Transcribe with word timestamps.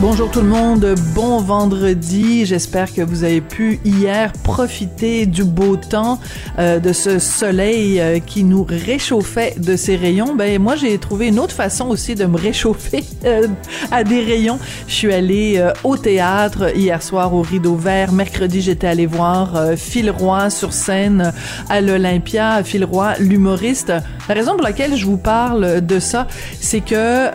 Bonjour 0.00 0.30
tout 0.30 0.40
le 0.40 0.48
monde, 0.48 0.94
bon 1.14 1.40
vendredi. 1.40 2.46
J'espère 2.46 2.94
que 2.94 3.02
vous 3.02 3.22
avez 3.22 3.42
pu 3.42 3.80
hier 3.84 4.32
profiter 4.32 5.26
du 5.26 5.44
beau 5.44 5.76
temps, 5.76 6.18
euh, 6.58 6.78
de 6.78 6.94
ce 6.94 7.18
soleil 7.18 8.00
euh, 8.00 8.18
qui 8.18 8.42
nous 8.42 8.64
réchauffait 8.64 9.56
de 9.58 9.76
ses 9.76 9.96
rayons. 9.96 10.34
Ben 10.34 10.58
moi 10.58 10.74
j'ai 10.74 10.96
trouvé 10.96 11.28
une 11.28 11.38
autre 11.38 11.52
façon 11.52 11.88
aussi 11.88 12.14
de 12.14 12.24
me 12.24 12.38
réchauffer 12.38 13.04
euh, 13.26 13.46
à 13.90 14.02
des 14.02 14.24
rayons. 14.24 14.58
Je 14.88 14.94
suis 14.94 15.12
allée 15.12 15.62
au 15.84 15.98
théâtre 15.98 16.74
hier 16.74 17.02
soir 17.02 17.34
au 17.34 17.42
Rideau 17.42 17.76
Vert. 17.76 18.12
Mercredi 18.12 18.62
j'étais 18.62 18.86
allée 18.86 19.04
voir 19.04 19.52
Phil 19.76 20.14
sur 20.48 20.72
scène 20.72 21.30
à 21.68 21.82
l'Olympia. 21.82 22.64
Phil 22.64 22.86
l'humoriste. 23.18 23.92
La 24.30 24.34
raison 24.34 24.52
pour 24.52 24.62
laquelle 24.62 24.96
je 24.96 25.04
vous 25.04 25.18
parle 25.18 25.82
de 25.82 26.00
ça, 26.00 26.26
c'est 26.58 26.80
que 26.80 27.28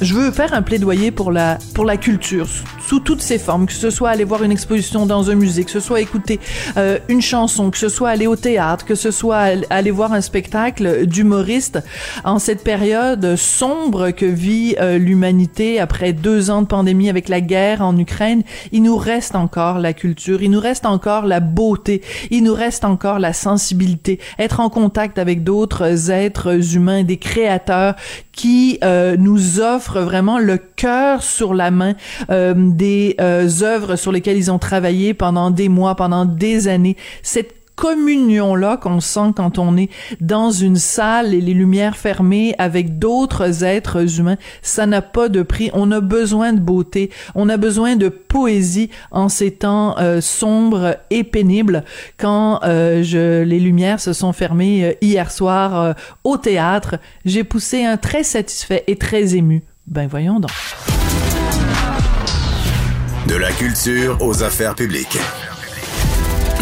je 0.00 0.14
veux 0.14 0.30
faire 0.30 0.54
un 0.54 0.62
plaidoyer 0.62 1.10
pour 1.10 1.30
la 1.30 1.58
pour 1.74 1.84
la 1.84 1.96
culture 1.96 2.48
sous 2.90 3.00
toutes 3.00 3.22
ses 3.22 3.38
formes, 3.38 3.66
que 3.66 3.72
ce 3.72 3.90
soit 3.90 4.10
aller 4.10 4.24
voir 4.24 4.42
une 4.42 4.50
exposition 4.50 5.06
dans 5.06 5.30
un 5.30 5.34
musée, 5.34 5.64
que 5.64 5.70
ce 5.70 5.80
soit 5.80 6.00
écouter 6.00 6.40
euh, 6.76 6.98
une 7.08 7.22
chanson, 7.22 7.70
que 7.70 7.78
ce 7.78 7.88
soit 7.88 8.08
aller 8.08 8.26
au 8.26 8.36
théâtre, 8.36 8.84
que 8.84 8.94
ce 8.96 9.10
soit 9.10 9.50
aller 9.70 9.90
voir 9.90 10.12
un 10.12 10.20
spectacle 10.20 11.06
d'humoriste. 11.06 11.78
En 12.24 12.38
cette 12.38 12.64
période 12.64 13.36
sombre 13.36 14.10
que 14.10 14.26
vit 14.26 14.74
euh, 14.80 14.98
l'humanité 14.98 15.78
après 15.78 16.12
deux 16.12 16.50
ans 16.50 16.62
de 16.62 16.66
pandémie 16.66 17.08
avec 17.08 17.28
la 17.28 17.40
guerre 17.40 17.82
en 17.82 17.96
Ukraine, 17.96 18.42
il 18.72 18.82
nous 18.82 18.96
reste 18.96 19.36
encore 19.36 19.78
la 19.78 19.92
culture, 19.92 20.42
il 20.42 20.50
nous 20.50 20.60
reste 20.60 20.86
encore 20.86 21.26
la 21.26 21.40
beauté, 21.40 22.02
il 22.30 22.42
nous 22.42 22.54
reste 22.54 22.84
encore 22.84 23.18
la 23.18 23.32
sensibilité, 23.32 24.18
être 24.38 24.60
en 24.60 24.68
contact 24.68 25.18
avec 25.18 25.44
d'autres 25.44 26.10
êtres 26.10 26.74
humains, 26.74 27.04
des 27.04 27.18
créateurs 27.18 27.94
qui 28.32 28.78
euh, 28.84 29.16
nous 29.16 29.60
offrent 29.60 30.00
vraiment 30.00 30.38
le 30.38 30.56
cœur 30.58 31.22
sur 31.22 31.54
la 31.54 31.70
main 31.70 31.94
euh, 32.30 32.54
des 32.56 33.16
euh, 33.20 33.48
œuvres 33.62 33.96
sur 33.96 34.12
lesquelles 34.12 34.36
ils 34.36 34.50
ont 34.50 34.58
travaillé 34.58 35.14
pendant 35.14 35.50
des 35.50 35.68
mois, 35.68 35.94
pendant 35.94 36.24
des 36.24 36.68
années. 36.68 36.96
Communion-là 37.80 38.76
qu'on 38.76 39.00
sent 39.00 39.32
quand 39.34 39.58
on 39.58 39.78
est 39.78 39.88
dans 40.20 40.50
une 40.50 40.76
salle 40.76 41.32
et 41.32 41.40
les 41.40 41.54
lumières 41.54 41.96
fermées 41.96 42.54
avec 42.58 42.98
d'autres 42.98 43.64
êtres 43.64 44.20
humains, 44.20 44.36
ça 44.60 44.84
n'a 44.84 45.00
pas 45.00 45.30
de 45.30 45.40
prix. 45.42 45.70
On 45.72 45.90
a 45.90 46.00
besoin 46.00 46.52
de 46.52 46.60
beauté, 46.60 47.10
on 47.34 47.48
a 47.48 47.56
besoin 47.56 47.96
de 47.96 48.10
poésie 48.10 48.90
en 49.10 49.30
ces 49.30 49.50
temps 49.52 49.96
euh, 49.98 50.20
sombres 50.20 50.98
et 51.08 51.24
pénibles. 51.24 51.84
Quand 52.18 52.60
euh, 52.64 53.02
je, 53.02 53.42
les 53.44 53.58
lumières 53.58 53.98
se 53.98 54.12
sont 54.12 54.34
fermées 54.34 54.84
euh, 54.84 54.92
hier 55.00 55.32
soir 55.32 55.80
euh, 55.80 55.92
au 56.22 56.36
théâtre, 56.36 56.96
j'ai 57.24 57.44
poussé 57.44 57.86
un 57.86 57.96
très 57.96 58.24
satisfait 58.24 58.84
et 58.88 58.96
très 58.96 59.34
ému. 59.36 59.62
Ben 59.86 60.06
voyons 60.06 60.38
donc. 60.38 60.50
De 63.26 63.36
la 63.36 63.52
culture 63.52 64.18
aux 64.20 64.42
affaires 64.42 64.74
publiques. 64.74 65.18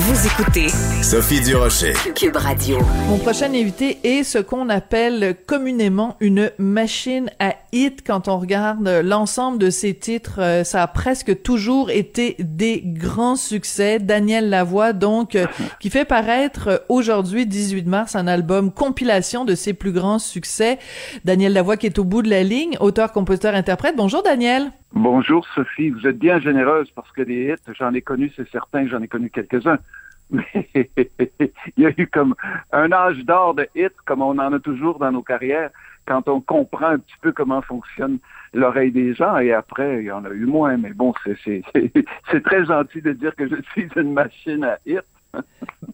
Vous 0.01 0.27
écoutez 0.29 0.69
Sophie 1.03 1.41
Durocher. 1.41 1.93
Cube 2.15 2.37
Radio. 2.37 2.79
Mon 3.09 3.19
prochain 3.19 3.53
invité 3.53 3.99
est 4.05 4.23
ce 4.23 4.39
qu'on 4.39 4.69
appelle 4.69 5.35
communément 5.45 6.17
une 6.21 6.53
machine 6.57 7.31
à 7.41 7.57
hit. 7.73 8.07
Quand 8.07 8.29
on 8.29 8.39
regarde 8.39 8.89
l'ensemble 9.03 9.59
de 9.59 9.71
ses 9.71 9.95
titres, 9.95 10.39
euh, 10.39 10.63
ça 10.63 10.85
a 10.85 10.87
presque 10.87 11.43
toujours 11.43 11.91
été 11.91 12.37
des 12.39 12.81
grands 12.81 13.35
succès. 13.35 13.99
Daniel 13.99 14.51
Lavoie, 14.51 14.93
donc, 14.93 15.35
euh, 15.35 15.47
qui 15.81 15.91
fait 15.91 16.05
paraître 16.05 16.85
aujourd'hui, 16.89 17.45
18 17.45 17.89
mars, 17.89 18.15
un 18.15 18.29
album 18.29 18.71
compilation 18.71 19.45
de 19.45 19.57
ses 19.57 19.73
plus 19.73 19.91
grands 19.91 20.21
succès. 20.21 20.79
Daniel 21.25 21.53
Lavoie 21.53 21.77
qui 21.77 21.87
est 21.87 21.99
au 21.99 22.05
bout 22.05 22.23
de 22.23 22.31
la 22.31 22.45
ligne, 22.45 22.77
auteur, 22.79 23.11
compositeur, 23.11 23.57
interprète. 23.57 23.97
Bonjour 23.97 24.23
Daniel. 24.23 24.71
Bonjour 24.93 25.47
Sophie, 25.55 25.91
vous 25.91 26.07
êtes 26.07 26.19
bien 26.19 26.41
généreuse 26.41 26.91
parce 26.95 27.11
que 27.13 27.23
des 27.23 27.53
hits, 27.53 27.73
j'en 27.79 27.93
ai 27.93 28.01
connu, 28.01 28.33
c'est 28.35 28.49
certain, 28.51 28.87
j'en 28.87 29.03
ai 29.03 29.09
connu 29.09 29.31
quelques-uns. 29.31 29.79
Mais 30.31 30.45
il 30.55 31.83
y 31.83 31.87
a 31.87 31.93
eu 31.97 32.07
comme 32.07 32.35
un 32.73 32.93
âge 32.93 33.19
d'or 33.25 33.55
de 33.55 33.67
hits, 33.75 33.89
comme 34.05 34.23
on 34.23 34.39
en 34.39 34.53
a 34.53 34.59
toujours 34.59 34.99
dans 34.99 35.13
nos 35.13 35.23
carrières, 35.23 35.71
quand 36.07 36.29
on 36.29 36.41
comprend 36.41 36.89
un 36.89 36.99
petit 36.99 37.17
peu 37.21 37.33
comment 37.33 37.63
fonctionne 37.63 38.19
l'oreille 38.53 38.91
des 38.91 39.15
gens. 39.15 39.39
Et 39.39 39.53
après, 39.53 40.01
il 40.01 40.07
y 40.07 40.13
en 40.13 40.25
a 40.25 40.31
eu 40.31 40.47
moins. 40.47 40.77
Mais 40.77 40.93
bon, 40.93 41.15
c'est 41.45 41.63
très 42.45 42.65
gentil 42.65 43.01
de 43.01 43.13
dire 43.13 43.35
que 43.37 43.49
je 43.49 43.57
suis 43.73 43.89
une 43.97 44.13
machine 44.13 44.65
à 44.65 44.79
hits. 44.87 44.99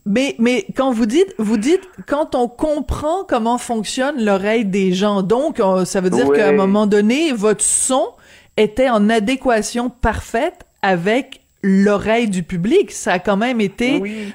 Mais, 0.07 0.37
mais 0.39 0.67
quand 0.77 0.93
vous 0.93 1.07
dites, 1.07 1.35
vous 1.39 1.57
dites, 1.57 1.89
quand 2.07 2.35
on 2.35 2.49
comprend 2.49 3.25
comment 3.25 3.59
fonctionne 3.59 4.25
l'oreille 4.25 4.65
des 4.65 4.93
gens, 4.93 5.23
donc, 5.23 5.61
euh, 5.61 5.85
ça 5.85 6.01
veut 6.01 6.11
dire 6.11 6.31
qu'à 6.33 6.49
un 6.49 6.53
moment 6.53 6.87
donné, 6.87 7.33
votre 7.33 7.65
son 7.65 8.09
était 8.57 8.91
en 8.91 9.09
adéquation 9.11 9.91
parfaite 9.91 10.65
avec 10.83 11.41
l'oreille 11.63 12.29
du 12.29 12.43
public. 12.43 12.91
Ça 12.91 13.15
a 13.15 13.19
quand 13.19 13.37
même 13.37 13.61
été 13.61 13.99
Oui. 14.01 14.35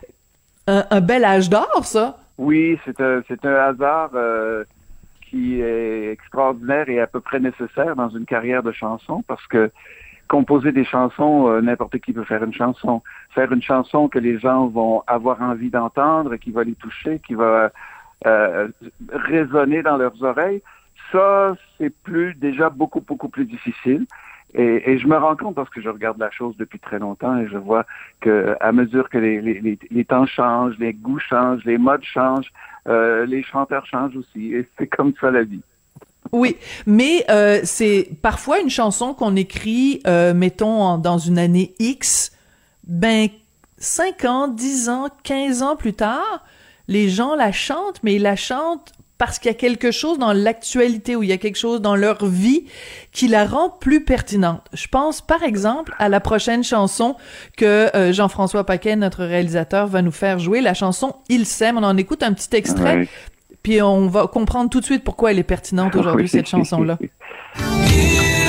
un, 0.68 0.85
un 0.90 1.02
bel 1.02 1.24
âge 1.24 1.50
d'or, 1.50 1.85
ça. 1.85 2.18
Oui, 2.38 2.80
c'est 2.85 3.00
un, 3.02 3.22
un 3.44 3.56
hasard 3.56 4.12
euh, 4.16 4.63
qui 5.30 5.62
est 5.62 6.12
extraordinaire 6.12 6.90
et 6.90 7.00
à 7.00 7.07
peu 7.07 7.19
près 7.19 7.40
nécessaire 7.40 7.96
dans 7.96 8.09
une 8.09 8.25
carrière 8.25 8.63
de 8.63 8.72
chanson 8.72 9.24
parce 9.28 9.46
que 9.47 9.69
composer 10.28 10.72
des 10.72 10.86
chansons, 10.86 11.50
euh, 11.50 11.59
n'importe 11.62 11.97
qui 12.00 12.13
peut 12.13 12.24
faire 12.24 12.44
une 12.44 12.53
chanson. 12.53 13.01
Faire 13.34 13.51
une 13.51 13.63
chanson 13.63 14.07
que 14.07 14.19
les 14.19 14.40
gens 14.40 14.68
vont 14.68 15.03
avoir 15.07 15.41
envie 15.41 15.69
d'entendre, 15.72 16.36
qui 16.38 16.51
va 16.51 16.63
les 16.63 16.75
toucher, 16.75 17.19
qui 17.25 17.34
va 17.34 17.72
euh, 18.25 18.68
résonner 19.12 19.81
dans 19.81 19.97
leurs 19.97 20.22
oreilles, 20.24 20.62
ça, 21.12 21.56
c'est 21.78 21.90
plus 21.90 22.34
déjà 22.36 22.70
beaucoup, 22.70 23.02
beaucoup 23.02 23.30
plus 23.30 23.46
difficile. 23.46 24.06
Et, 24.56 24.97
je 24.97 25.08
me 25.08 25.16
rends 25.16 25.36
compte 25.36 25.56
parce 25.56 25.70
que 25.70 25.80
je 25.80 25.90
regarde 25.90 26.18
la 26.18 26.31
chose 26.31 26.56
depuis 26.58 26.80
très 26.80 26.97
longtemps 26.97 27.38
et 27.38 27.47
je 27.47 27.58
vois 27.58 27.86
que 28.20 28.56
à 28.59 28.72
mesure 28.72 29.08
que 29.09 29.19
les, 29.19 29.42
les, 29.42 29.78
les, 29.92 30.06
temps 30.06 30.25
changent, 30.25 30.75
les 30.80 30.92
goûts 30.92 31.19
changent, 31.19 31.64
les 31.66 31.78
modes 31.78 32.03
changent, 32.03 32.52
euh, 32.88 33.28
les 33.28 33.44
chanteurs 33.44 33.86
changent 33.86 34.18
aussi. 34.18 34.53
Et 34.56 34.68
c'est 34.78 34.88
comme 34.88 35.14
ça 35.22 35.30
la 35.30 35.44
vie. 35.44 35.62
Oui, 36.31 36.58
mais 36.88 37.25
euh, 37.30 37.59
c'est 37.64 38.09
parfois 38.22 38.59
une 38.59 38.69
chanson 38.69 39.14
qu'on 39.14 39.36
écrit, 39.36 40.02
euh, 40.08 40.34
mettons, 40.34 40.98
dans 40.98 41.18
une 41.18 41.38
année 41.38 41.75
X, 41.80 42.31
ben, 42.88 43.30
5 43.78 44.25
ans, 44.25 44.48
10 44.48 44.90
ans, 44.90 45.08
15 45.24 45.62
ans 45.62 45.75
plus 45.75 45.94
tard, 45.94 46.44
les 46.88 47.09
gens 47.09 47.36
la 47.36 47.52
chantent, 47.52 48.02
mais 48.03 48.16
ils 48.16 48.22
la 48.22 48.36
chantent 48.36 48.94
parce 49.19 49.38
qu'il 49.38 49.52
y 49.52 49.53
a 49.53 49.57
quelque 49.57 49.91
chose 49.91 50.18
dans 50.18 50.34
l'actualité 50.34 51.16
ou 51.16 51.22
il 51.22 51.30
y 51.30 51.31
a 51.34 51.38
quelque 51.38 51.57
chose 51.57 51.81
dans 51.81 51.96
leur 51.96 52.25
vie 52.25 52.63
qui 53.12 53.28
la 53.28 53.46
rend 53.46 53.69
plus 53.69 54.04
pertinente. 54.04 54.62
Je 54.74 54.88
pense 54.88 55.21
par 55.21 55.44
exemple 55.44 55.94
à 56.00 56.10
la 56.10 56.19
prochaine 56.19 56.63
chanson 56.63 57.16
que 57.57 57.95
euh, 57.95 58.13
Jean-François 58.13 58.63
Paquet, 58.66 58.95
notre 58.95 59.24
réalisateur, 59.25 59.86
va 59.88 60.01
nous 60.01 60.12
faire 60.12 60.39
jouer, 60.39 60.62
la 60.62 60.74
chanson 60.74 61.18
Il 61.27 61.45
s'aime. 61.45 61.77
On 61.77 61.83
en 61.83 61.98
écoute 61.98 62.24
un 62.24 62.33
petit 62.33 62.56
extrait, 62.56 63.07
puis 63.62 63.81
on 63.81 64.07
va 64.07 64.25
comprendre 64.27 64.69
tout 64.69 64.80
de 64.80 64.86
suite 64.86 65.04
pourquoi 65.04 65.31
elle 65.31 65.39
est 65.39 65.44
pertinente 65.44 65.95
aujourd'hui, 65.98 66.24
Oui. 66.24 66.30
cette 66.30 66.48
chanson-là. 66.48 66.98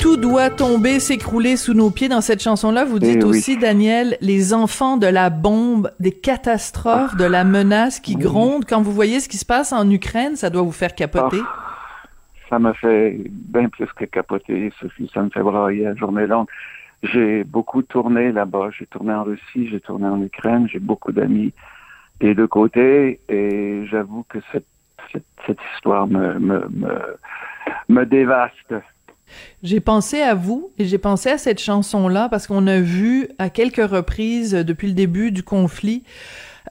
tout 0.00 0.16
doit 0.16 0.48
tomber 0.48 0.98
s'écrouler 0.98 1.56
sous 1.56 1.74
nos 1.74 1.90
pieds 1.90 2.08
dans 2.08 2.22
cette 2.22 2.42
chanson-là. 2.42 2.84
Vous 2.86 2.98
dites 2.98 3.18
Eh 3.20 3.24
oui. 3.24 3.30
aussi, 3.38 3.58
Daniel, 3.58 4.16
les 4.22 4.54
enfants 4.54 4.96
de 4.96 5.06
la 5.06 5.28
bombe, 5.28 5.90
des 6.00 6.12
catastrophes, 6.12 7.16
de 7.16 7.24
la 7.24 7.44
menace 7.44 8.00
qui 8.00 8.16
gronde. 8.16 8.64
Quand 8.66 8.80
vous 8.80 8.92
voyez 8.92 9.20
ce 9.20 9.28
qui 9.28 9.36
se 9.36 9.44
passe 9.44 9.72
en 9.74 9.88
Ukraine, 9.90 10.36
ça 10.36 10.48
doit 10.48 10.62
vous 10.62 10.72
faire 10.72 10.94
capoter. 10.94 11.40
Ça 12.48 12.58
me 12.58 12.72
fait 12.72 13.20
bien 13.30 13.68
plus 13.68 13.86
que 13.94 14.06
capoter, 14.06 14.72
Sophie. 14.80 15.10
Ça 15.12 15.22
me 15.22 15.28
fait 15.28 15.42
brailler 15.42 15.86
à 15.86 15.94
journée 15.94 16.26
longue. 16.26 16.48
J'ai 17.02 17.44
beaucoup 17.44 17.82
tourné 17.82 18.32
là-bas. 18.32 18.70
J'ai 18.78 18.86
tourné 18.86 19.12
en 19.12 19.24
Russie, 19.24 19.68
j'ai 19.70 19.80
tourné 19.80 20.06
en 20.08 20.20
Ukraine. 20.22 20.66
J'ai 20.72 20.80
beaucoup 20.80 21.12
d'amis 21.12 21.52
des 22.20 22.34
deux 22.34 22.48
côtés. 22.48 23.20
Et 23.28 23.84
j'avoue 23.90 24.24
que 24.28 24.38
cette, 24.50 24.66
cette, 25.12 25.26
cette 25.46 25.58
histoire 25.74 26.06
me, 26.06 26.38
me, 26.38 26.66
me, 26.70 26.98
me 27.88 28.06
dévaste. 28.06 28.74
J'ai 29.62 29.80
pensé 29.80 30.20
à 30.20 30.34
vous 30.34 30.70
et 30.78 30.84
j'ai 30.84 30.98
pensé 30.98 31.30
à 31.30 31.38
cette 31.38 31.60
chanson-là 31.60 32.28
parce 32.28 32.46
qu'on 32.46 32.66
a 32.66 32.80
vu 32.80 33.28
à 33.38 33.50
quelques 33.50 33.84
reprises 33.90 34.54
euh, 34.54 34.64
depuis 34.64 34.88
le 34.88 34.94
début 34.94 35.30
du 35.32 35.42
conflit 35.42 36.02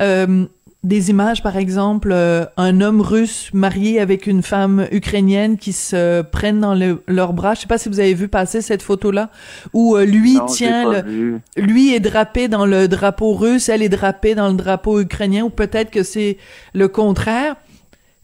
euh, 0.02 0.46
des 0.82 1.10
images, 1.10 1.44
par 1.44 1.58
exemple, 1.58 2.10
euh, 2.14 2.46
un 2.56 2.80
homme 2.80 3.02
russe 3.02 3.50
marié 3.54 4.00
avec 4.00 4.28
une 4.28 4.42
femme 4.42 4.88
ukrainienne 4.94 5.58
qui 5.58 5.74
se 5.74 6.22
prennent 6.22 6.62
dans 6.62 6.74
le- 6.74 7.04
leurs 7.06 7.34
bras. 7.34 7.54
Je 7.54 7.60
sais 7.62 7.68
pas 7.68 7.78
si 7.78 7.90
vous 7.90 8.00
avez 8.00 8.14
vu 8.14 8.30
passer 8.30 8.62
cette 8.62 8.82
photo-là 8.82 9.30
où 9.74 9.98
euh, 9.98 10.06
lui 10.06 10.36
Non, 10.36 10.46
tient 10.46 10.90
le, 11.04 11.40
lui 11.58 11.94
est 11.94 12.00
drapé 12.00 12.48
dans 12.48 12.66
le 12.66 12.88
drapeau 12.88 13.34
russe, 13.34 13.68
elle 13.68 13.82
est 13.82 13.90
drapée 13.90 14.36
dans 14.36 14.48
le 14.48 14.54
drapeau 14.54 15.02
ukrainien, 15.02 15.44
ou 15.44 15.50
peut-être 15.50 15.92
que 15.92 16.04
c'est 16.04 16.38
le 16.74 16.88
contraire. 16.88 17.58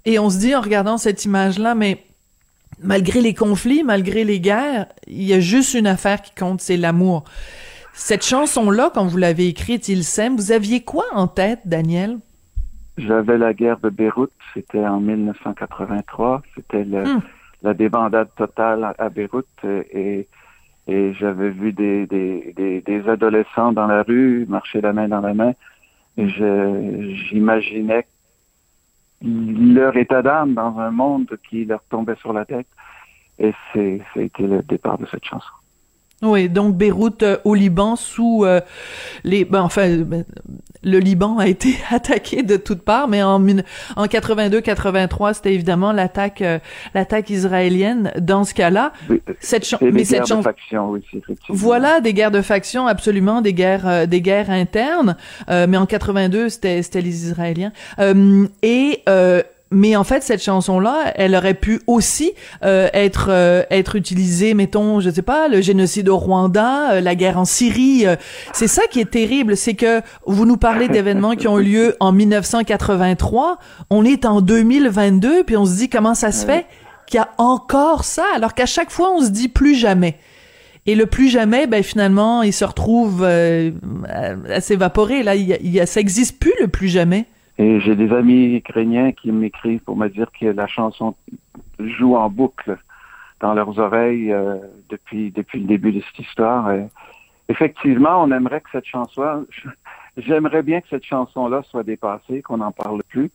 Et 0.06 0.18
on 0.18 0.30
se 0.30 0.38
dit 0.38 0.56
en 0.56 0.62
regardant 0.62 0.98
cette 0.98 1.26
image-là, 1.26 1.76
mais 1.76 2.06
malgré 2.82 3.22
les 3.22 3.34
conflits, 3.34 3.84
malgré 3.84 4.24
les 4.24 4.40
guerres, 4.40 4.88
il 5.08 5.24
y 5.24 5.34
a 5.34 5.40
juste 5.40 5.74
une 5.74 5.88
affaire 5.88 6.22
qui 6.22 6.34
compte, 6.36 6.62
c'est 6.62 6.78
l'amour. 6.78 7.24
Cette 7.94 8.26
chanson-là, 8.26 8.92
quand 8.94 9.06
vous 9.06 9.18
l'avez 9.18 9.48
écrite, 9.48 9.88
Il 9.88 10.04
s'aime, 10.04 10.36
vous 10.36 10.52
aviez 10.52 10.82
quoi 10.84 11.06
en 11.14 11.28
tête, 11.28 11.62
Daniel? 11.66 12.18
J'avais 12.98 13.38
la 13.38 13.54
guerre 13.54 13.80
de 13.80 13.90
Beyrouth, 13.90 14.32
c'était 14.54 14.86
en 14.86 15.00
1983, 15.02 16.42
c'était 16.56 16.84
Hmm. 16.86 17.20
la 17.62 17.74
débandade 17.74 18.30
totale 18.38 18.94
à, 18.98 19.10
Beyrouth 19.10 19.46
euh, 19.66 19.84
et, 19.92 20.28
et 20.88 21.14
j'avais 21.16 21.50
vu 21.50 21.74
des, 21.74 22.06
des, 22.08 22.54
des, 22.56 22.82
des 22.82 23.10
adolescents 23.10 23.74
dans 23.74 23.88
la 23.88 24.04
rue 24.04 24.46
marcher 24.48 24.80
la 24.82 24.94
main 24.94 25.08
dans 25.10 25.20
la 25.22 25.34
main 25.34 25.54
et 26.18 26.28
j'imaginais 26.30 28.06
leur 29.26 29.98
état 29.98 30.22
d'âme 30.22 30.54
dans 30.54 30.78
un 30.80 30.92
monde 30.92 31.38
qui 31.50 31.66
leur 31.66 31.84
tombait 31.90 32.16
sur 32.16 32.34
la 32.34 32.46
tête 32.46 32.68
et 33.40 33.54
c'est 33.74 34.02
c'était 34.14 34.48
le 34.48 34.62
départ 34.62 34.98
de 34.98 35.06
cette 35.08 35.26
chanson. 35.26 35.52
Oui, 36.22 36.48
donc 36.50 36.76
Beyrouth 36.76 37.24
euh, 37.24 37.38
au 37.44 37.54
Liban 37.56 37.96
sous 37.98 38.46
euh, 38.46 38.62
les 39.26 39.44
ben, 39.44 39.62
enfin 39.62 39.90
euh, 39.90 40.24
le 40.82 41.00
Liban 41.00 41.38
a 41.40 41.48
été 41.48 41.76
attaqué 41.92 42.42
de 42.42 42.56
toutes 42.56 42.84
parts 42.84 43.08
mais 43.10 43.22
en 43.22 43.38
mille- 43.38 43.66
en 43.98 44.08
82 44.08 44.62
83 44.62 45.34
c'était 45.34 45.54
évidemment 45.54 45.92
l'attaque 45.92 46.42
euh, 46.42 46.60
l'attaque 46.94 47.30
israélienne 47.30 48.12
dans 48.20 48.46
ce 48.46 48.54
cas-là 48.54 48.94
Oui, 49.10 49.22
cette 49.40 49.70
mais 49.82 50.06
cette 50.06 50.20
guerres 50.20 50.24
de 50.24 50.28
chanson 50.30 50.42
faction 50.44 50.90
aussi, 50.92 51.06
effectivement. 51.18 51.36
Voilà 51.60 52.00
des 52.00 52.14
guerres 52.14 52.32
de 52.32 52.42
factions, 52.42 52.88
absolument 52.88 53.42
des 53.42 53.54
guerres, 53.54 53.88
euh, 53.88 54.06
des 54.06 54.22
guerres 54.22 54.50
internes. 54.50 55.18
Euh, 55.50 55.68
mais 55.68 55.78
en 55.78 55.86
82, 55.86 56.48
c'était 56.50 56.82
c'était 56.82 57.02
les 57.02 57.26
Israéliens. 57.26 57.74
Euh, 58.00 58.48
et 58.64 59.04
euh, 59.10 59.44
mais 59.76 59.96
en 59.98 60.04
fait, 60.06 60.24
cette 60.24 60.42
chanson-là, 60.42 61.12
elle 61.16 61.36
aurait 61.36 61.54
pu 61.54 61.82
aussi 61.86 62.32
euh, 62.64 62.88
être 62.94 63.28
euh, 63.30 63.64
être 63.70 63.96
utilisée, 63.96 64.54
mettons, 64.54 65.02
je 65.02 65.10
sais 65.10 65.22
pas, 65.22 65.48
le 65.50 65.60
génocide 65.62 66.08
au 66.10 66.18
Rwanda, 66.18 66.94
euh, 66.94 67.02
la 67.02 67.14
guerre 67.16 67.38
en 67.38 67.46
Syrie. 67.46 68.08
euh, 68.08 68.16
c'est 68.54 68.68
ça 68.70 68.84
qui 68.90 69.00
est 69.02 69.12
terrible, 69.12 69.58
c'est 69.58 69.74
que 69.74 70.02
vous 70.26 70.46
nous 70.46 70.58
parlez 70.58 70.88
d'événements 70.88 71.36
qui 71.36 71.48
ont 71.48 71.60
eu 71.60 71.64
lieu 71.66 71.96
en 72.00 72.12
1983. 72.12 73.58
On 73.90 74.06
est 74.06 74.26
en 74.26 74.42
2022, 74.42 75.44
puis 75.44 75.58
on 75.58 75.66
se 75.66 75.76
dit 75.76 75.90
comment 75.90 76.16
ça 76.16 76.32
se 76.32 76.46
fait 76.46 76.66
qu'il 77.08 77.18
y 77.18 77.22
a 77.22 77.30
encore 77.38 78.04
ça, 78.06 78.24
alors 78.36 78.54
qu'à 78.54 78.66
chaque 78.66 78.90
fois 78.92 79.12
on 79.12 79.22
se 79.22 79.30
dit 79.30 79.48
plus 79.50 79.76
jamais. 79.76 80.18
Et 80.88 80.94
le 80.96 81.08
plus 81.08 81.30
jamais, 81.30 81.66
ben 81.66 81.82
finalement, 81.84 82.44
il 82.44 82.54
se 82.54 82.64
retrouve 82.64 83.24
euh, 83.24 83.72
à, 84.08 84.54
à 84.56 84.62
s'évaporer. 84.62 85.24
Là, 85.24 85.34
il 85.36 85.48
y 85.48 85.54
a, 85.54 85.58
il 85.60 85.72
y 85.72 85.80
a- 85.80 85.88
ça 85.88 86.00
existe 86.00 86.40
plus 86.40 86.54
le 86.62 86.68
plus 86.68 86.90
jamais. 86.90 87.26
Et 87.58 87.80
j'ai 87.80 87.96
des 87.96 88.12
amis 88.12 88.58
ukrainiens 88.58 89.12
qui 89.14 89.32
m'écrivent 89.32 89.80
pour 89.80 89.96
me 89.96 90.10
dire 90.10 90.30
que 90.38 90.48
la 90.48 90.68
chanson 90.68 91.16
joue 91.80 92.16
en 92.16 92.30
boucle 92.30 92.78
dans 93.40 93.54
leurs 93.54 93.80
oreilles 93.80 94.32
euh, 94.32 94.58
depuis 94.90 95.32
depuis 95.32 95.60
le 95.62 95.68
début 95.68 95.94
de 95.94 96.02
cette 96.02 96.20
histoire. 96.20 96.70
Effectivement, 97.48 98.24
on 98.24 98.32
aimerait 98.32 98.62
que 98.62 98.70
cette 98.72 98.86
chanson, 98.86 99.46
j'aimerais 100.18 100.64
bien 100.64 100.82
que 100.82 100.88
cette 100.90 101.06
chanson-là 101.06 101.62
soit 101.64 101.84
dépassée, 101.84 102.42
qu'on 102.42 102.58
n'en 102.58 102.72
parle 102.72 103.04
plus. 103.04 103.32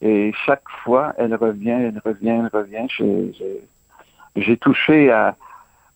Et 0.00 0.32
chaque 0.44 0.68
fois, 0.82 1.14
elle 1.16 1.34
revient, 1.34 1.70
elle 1.70 2.00
revient, 2.04 2.42
elle 2.44 2.50
revient. 2.52 2.86
J'ai 4.36 4.56
touché 4.56 5.10
à, 5.10 5.36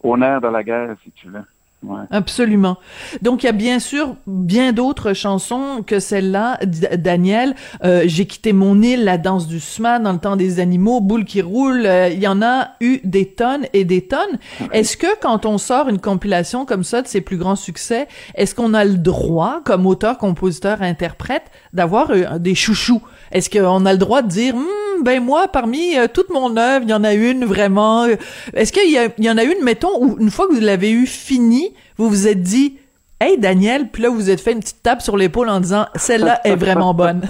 au 0.03 0.17
nerf 0.17 0.41
de 0.41 0.49
la 0.49 0.63
guerre, 0.63 0.97
si 1.05 1.11
tu 1.13 1.29
veux. 1.29 1.45
Ouais. 1.85 2.01
Absolument. 2.11 2.77
Donc, 3.23 3.45
il 3.45 3.47
y 3.47 3.49
a 3.49 3.53
bien 3.53 3.79
sûr 3.79 4.17
bien 4.27 4.73
d'autres 4.73 5.13
chansons 5.13 5.85
que 5.87 6.01
celle-là, 6.01 6.59
Daniel. 6.99 7.55
Euh, 7.85 8.03
J'ai 8.07 8.27
quitté 8.27 8.53
mon 8.53 8.83
île, 8.83 9.05
La 9.05 9.17
danse 9.17 9.47
du 9.47 9.61
sma, 9.61 10.01
Dans 10.01 10.13
le 10.13 10.19
temps 10.19 10.35
des 10.35 10.59
animaux, 10.59 11.01
Boule 11.01 11.25
qui 11.25 11.41
roule. 11.41 11.87
euh, 11.87 12.09
Il 12.09 12.19
y 12.19 12.27
en 12.27 12.43
a 12.43 12.71
eu 12.81 13.01
des 13.05 13.27
tonnes 13.27 13.67
et 13.75 13.85
des 13.85 14.03
tonnes. 14.09 14.39
Est-ce 14.73 14.97
que 14.97 15.07
quand 15.23 15.47
on 15.47 15.57
sort 15.57 15.89
une 15.89 16.01
compilation 16.01 16.67
comme 16.67 16.83
ça 16.83 17.01
de 17.01 17.07
ses 17.07 17.21
plus 17.21 17.37
grands 17.37 17.55
succès, 17.57 18.09
est-ce 18.35 18.57
qu'on 18.57 18.75
a 18.75 18.85
le 18.85 18.97
droit, 18.99 19.61
comme 19.65 19.87
auteur, 19.87 20.19
compositeur, 20.19 20.83
interprète, 20.83 21.45
d'avoir 21.73 22.11
euh, 22.11 22.39
des 22.41 22.57
chouchous? 22.57 23.03
Est-ce 23.31 23.49
qu'on 23.51 23.87
a 23.87 23.93
le 23.93 23.99
droit 23.99 24.23
de 24.23 24.29
dire, 24.29 24.57
Hum, 24.57 24.67
ben 25.05 25.23
moi, 25.23 25.49
parmi 25.49 25.97
euh, 25.99 26.07
toute 26.13 26.31
mon 26.31 26.57
œuvre, 26.57 26.85
il 26.85 26.91
y 26.91 26.95
en 26.95 27.05
a 27.05 27.15
une 27.15 27.45
vraiment. 27.45 28.05
euh, 28.05 28.17
Est-ce 28.55 28.73
qu'il 28.73 28.91
y, 28.91 28.99
a- 28.99 29.09
il 29.19 29.25
y 29.25 29.31
en 29.31 29.39
a 29.39 29.45
une, 29.45 29.63
mettons, 29.65 30.03
où 30.03 30.17
une 30.21 30.31
fois 30.31 30.47
que 30.49 30.55
vous 30.55 30.61
l'avez 30.61 30.91
eu 30.93 31.07
fini, 31.07 31.75
vous 31.97 32.09
vous 32.09 32.27
êtes 32.29 32.43
dit, 32.43 32.79
hey 33.21 33.39
Daniel, 33.39 33.89
puis 33.89 34.03
là 34.03 34.09
vous 34.11 34.15
vous 34.17 34.31
êtes 34.31 34.41
fait 34.41 34.53
une 34.53 34.61
petite 34.61 34.83
tape 34.83 35.03
sur 35.03 35.17
l'épaule 35.17 35.49
en 35.49 35.61
disant, 35.61 35.87
celle-là 35.97 36.41
est 36.45 36.57
vraiment 36.57 36.95
bonne. 36.95 37.23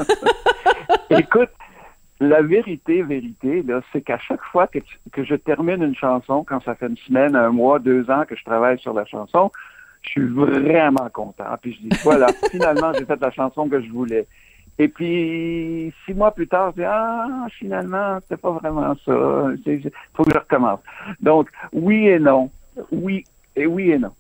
Écoute, 1.11 1.51
la 2.21 2.43
vérité, 2.43 3.03
vérité, 3.03 3.63
là, 3.67 3.81
c'est 3.93 4.01
qu'à 4.03 4.19
chaque 4.19 4.43
fois 4.51 4.67
que, 4.67 4.79
tu- 4.81 4.99
que 5.13 5.25
je 5.25 5.35
termine 5.37 5.83
une 5.83 5.95
chanson, 5.95 6.45
quand 6.47 6.63
ça 6.65 6.75
fait 6.75 6.87
une 6.89 6.97
semaine, 6.97 7.37
un 7.37 7.51
mois, 7.51 7.79
deux 7.79 8.11
ans 8.11 8.25
que 8.29 8.37
je 8.37 8.45
travaille 8.45 8.79
sur 8.81 8.93
la 8.93 9.05
chanson, 9.07 9.51
je 10.03 10.11
suis 10.11 10.27
vraiment 10.27 11.09
content. 11.13 11.45
Puis 11.63 11.75
je 11.81 11.89
dis, 11.89 12.01
voilà, 12.03 12.27
finalement, 12.51 12.93
j'ai 12.99 13.05
fait 13.05 13.21
la 13.21 13.31
chanson 13.31 13.69
que 13.69 13.81
je 13.81 13.89
voulais. 13.91 14.27
Et 14.79 14.89
puis, 14.89 15.93
six 16.05 16.15
mois 16.15 16.31
plus 16.31 16.47
tard, 16.47 16.71
je 16.77 16.83
dis, 16.83 16.87
ah, 16.87 17.47
finalement, 17.59 18.19
c'était 18.23 18.41
pas 18.41 18.53
vraiment 18.53 18.95
ça. 19.05 19.49
Il 19.67 19.91
faut 20.15 20.23
que 20.23 20.33
je 20.33 20.39
recommence. 20.39 20.81
Donc, 21.21 21.51
oui 21.73 22.07
et 22.07 22.21
non. 22.21 22.51
Oui 22.93 23.25
et 23.57 23.67
oui 23.67 23.91
et 23.91 23.99
non. 23.99 24.13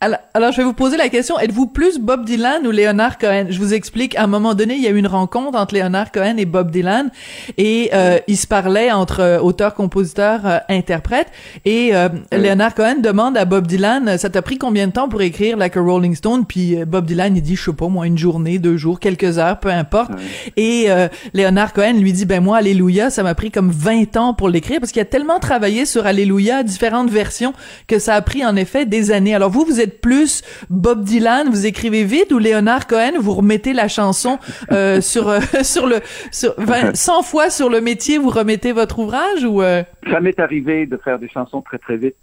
Alors, 0.00 0.18
alors, 0.34 0.52
je 0.52 0.58
vais 0.58 0.64
vous 0.64 0.74
poser 0.74 0.96
la 0.96 1.08
question, 1.08 1.38
êtes-vous 1.38 1.66
plus 1.66 1.98
Bob 1.98 2.24
Dylan 2.24 2.66
ou 2.66 2.70
Leonard 2.70 3.18
Cohen? 3.18 3.46
Je 3.48 3.58
vous 3.58 3.72
explique, 3.72 4.14
à 4.16 4.24
un 4.24 4.26
moment 4.26 4.54
donné, 4.54 4.74
il 4.74 4.82
y 4.82 4.86
a 4.86 4.90
eu 4.90 4.96
une 4.96 5.06
rencontre 5.06 5.58
entre 5.58 5.74
Leonard 5.74 6.12
Cohen 6.12 6.36
et 6.36 6.44
Bob 6.44 6.70
Dylan, 6.70 7.10
et 7.56 7.90
euh, 7.94 8.18
ils 8.28 8.36
se 8.36 8.46
parlaient 8.46 8.92
entre 8.92 9.20
euh, 9.20 9.38
auteur, 9.40 9.74
compositeur, 9.74 10.40
euh, 10.44 10.58
interprète, 10.68 11.28
et 11.64 11.96
euh, 11.96 12.08
Leonard 12.30 12.74
Cohen 12.74 12.96
demande 13.00 13.36
à 13.36 13.46
Bob 13.46 13.66
Dylan, 13.66 14.18
ça 14.18 14.28
t'a 14.28 14.42
pris 14.42 14.58
combien 14.58 14.86
de 14.86 14.92
temps 14.92 15.08
pour 15.08 15.22
écrire 15.22 15.56
Like 15.56 15.76
a 15.76 15.80
Rolling 15.80 16.14
Stone? 16.14 16.44
Puis 16.46 16.76
Bob 16.84 17.06
Dylan, 17.06 17.34
il 17.34 17.42
dit, 17.42 17.56
je 17.56 17.64
sais 17.64 17.72
pas, 17.72 17.88
moi, 17.88 18.06
une 18.06 18.18
journée, 18.18 18.58
deux 18.58 18.76
jours, 18.76 19.00
quelques 19.00 19.38
heures, 19.38 19.58
peu 19.58 19.70
importe. 19.70 20.10
Et 20.56 20.88
Leonard 21.34 21.72
Cohen 21.72 21.94
lui 21.94 22.12
dit, 22.12 22.26
ben 22.26 22.42
moi, 22.42 22.58
Alléluia, 22.58 23.10
ça 23.10 23.22
m'a 23.22 23.34
pris 23.34 23.50
comme 23.50 23.70
20 23.70 24.16
ans 24.16 24.34
pour 24.34 24.48
l'écrire, 24.48 24.78
parce 24.80 24.92
qu'il 24.92 25.02
a 25.02 25.06
tellement 25.06 25.38
travaillé 25.40 25.86
sur 25.86 26.06
Alléluia, 26.06 26.62
différentes 26.62 27.10
versions, 27.10 27.54
que 27.86 27.98
ça 27.98 28.14
a 28.14 28.22
pris 28.22 28.44
en 28.44 28.56
effet 28.56 28.86
des 28.86 29.10
années. 29.10 29.25
Alors 29.34 29.50
vous, 29.50 29.64
vous 29.64 29.80
êtes 29.80 30.00
plus 30.00 30.42
Bob 30.70 31.02
Dylan, 31.04 31.48
vous 31.48 31.66
écrivez 31.66 32.04
vite, 32.04 32.32
ou 32.32 32.38
Leonard 32.38 32.86
Cohen, 32.86 33.12
vous 33.20 33.32
remettez 33.32 33.72
la 33.72 33.88
chanson 33.88 34.38
euh, 34.72 35.00
sur 35.12 35.28
euh, 35.28 35.40
sur 35.62 35.86
le 35.86 35.96
sur 36.30 36.54
20 36.58 36.94
100 36.96 37.22
fois 37.30 37.50
sur 37.50 37.68
le 37.70 37.80
métier, 37.80 38.18
vous 38.18 38.30
remettez 38.30 38.72
votre 38.72 38.98
ouvrage 38.98 39.44
ou 39.44 39.62
euh, 39.62 39.82
Ça 40.10 40.20
m'est 40.20 40.38
arrivé 40.38 40.86
de 40.86 40.96
faire 40.96 41.18
des 41.18 41.28
chansons 41.28 41.62
très, 41.62 41.78
très 41.78 41.96
vite. 41.96 42.16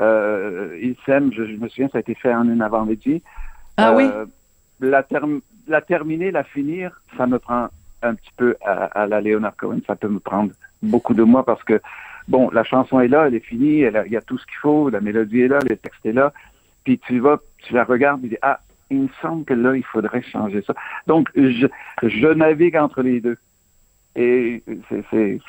Euh, 0.00 0.76
Il 0.80 0.96
s'aime, 1.06 1.30
je, 1.32 1.44
je 1.46 1.52
me 1.56 1.68
souviens, 1.68 1.88
ça 1.92 1.98
a 1.98 2.00
été 2.00 2.14
fait 2.14 2.34
en 2.34 2.44
une 2.48 2.62
avant-midi. 2.62 3.22
Ah 3.76 3.94
oui. 3.94 4.08
La, 4.80 5.02
term- 5.02 5.40
la 5.68 5.80
terminer, 5.80 6.30
la 6.30 6.44
finir, 6.44 7.00
ça 7.16 7.26
me 7.26 7.38
prend 7.38 7.68
un 8.02 8.14
petit 8.14 8.32
peu 8.36 8.56
à, 8.64 9.02
à 9.02 9.06
la 9.06 9.20
Leonard 9.20 9.54
Cohen. 9.56 9.78
Ça 9.86 9.94
peut 9.94 10.08
me 10.08 10.18
prendre 10.18 10.50
beaucoup 10.82 11.14
de 11.14 11.22
mois 11.22 11.44
parce 11.44 11.62
que, 11.62 11.80
bon, 12.28 12.50
la 12.50 12.64
chanson 12.64 13.00
est 13.00 13.08
là, 13.08 13.26
elle 13.26 13.34
est 13.34 13.44
finie, 13.44 13.80
il 13.80 14.12
y 14.12 14.16
a 14.16 14.20
tout 14.22 14.38
ce 14.38 14.46
qu'il 14.46 14.56
faut, 14.56 14.90
la 14.90 15.00
mélodie 15.00 15.42
est 15.42 15.48
là, 15.48 15.58
le 15.68 15.76
texte 15.76 16.04
est 16.04 16.12
là. 16.12 16.32
Puis 16.84 16.98
tu 16.98 17.20
vas, 17.20 17.38
tu 17.58 17.74
la 17.74 17.84
regardes 17.84 18.24
et 18.24 18.28
dis, 18.28 18.38
ah, 18.42 18.60
il 18.90 19.02
me 19.02 19.08
semble 19.20 19.44
que 19.44 19.54
là, 19.54 19.76
il 19.76 19.84
faudrait 19.84 20.22
changer 20.22 20.62
ça. 20.62 20.74
Donc, 21.06 21.30
je, 21.34 21.66
je 22.02 22.28
navigue 22.28 22.76
entre 22.76 23.02
les 23.02 23.20
deux. 23.20 23.38
Et 24.14 24.62
c'est, 24.88 25.40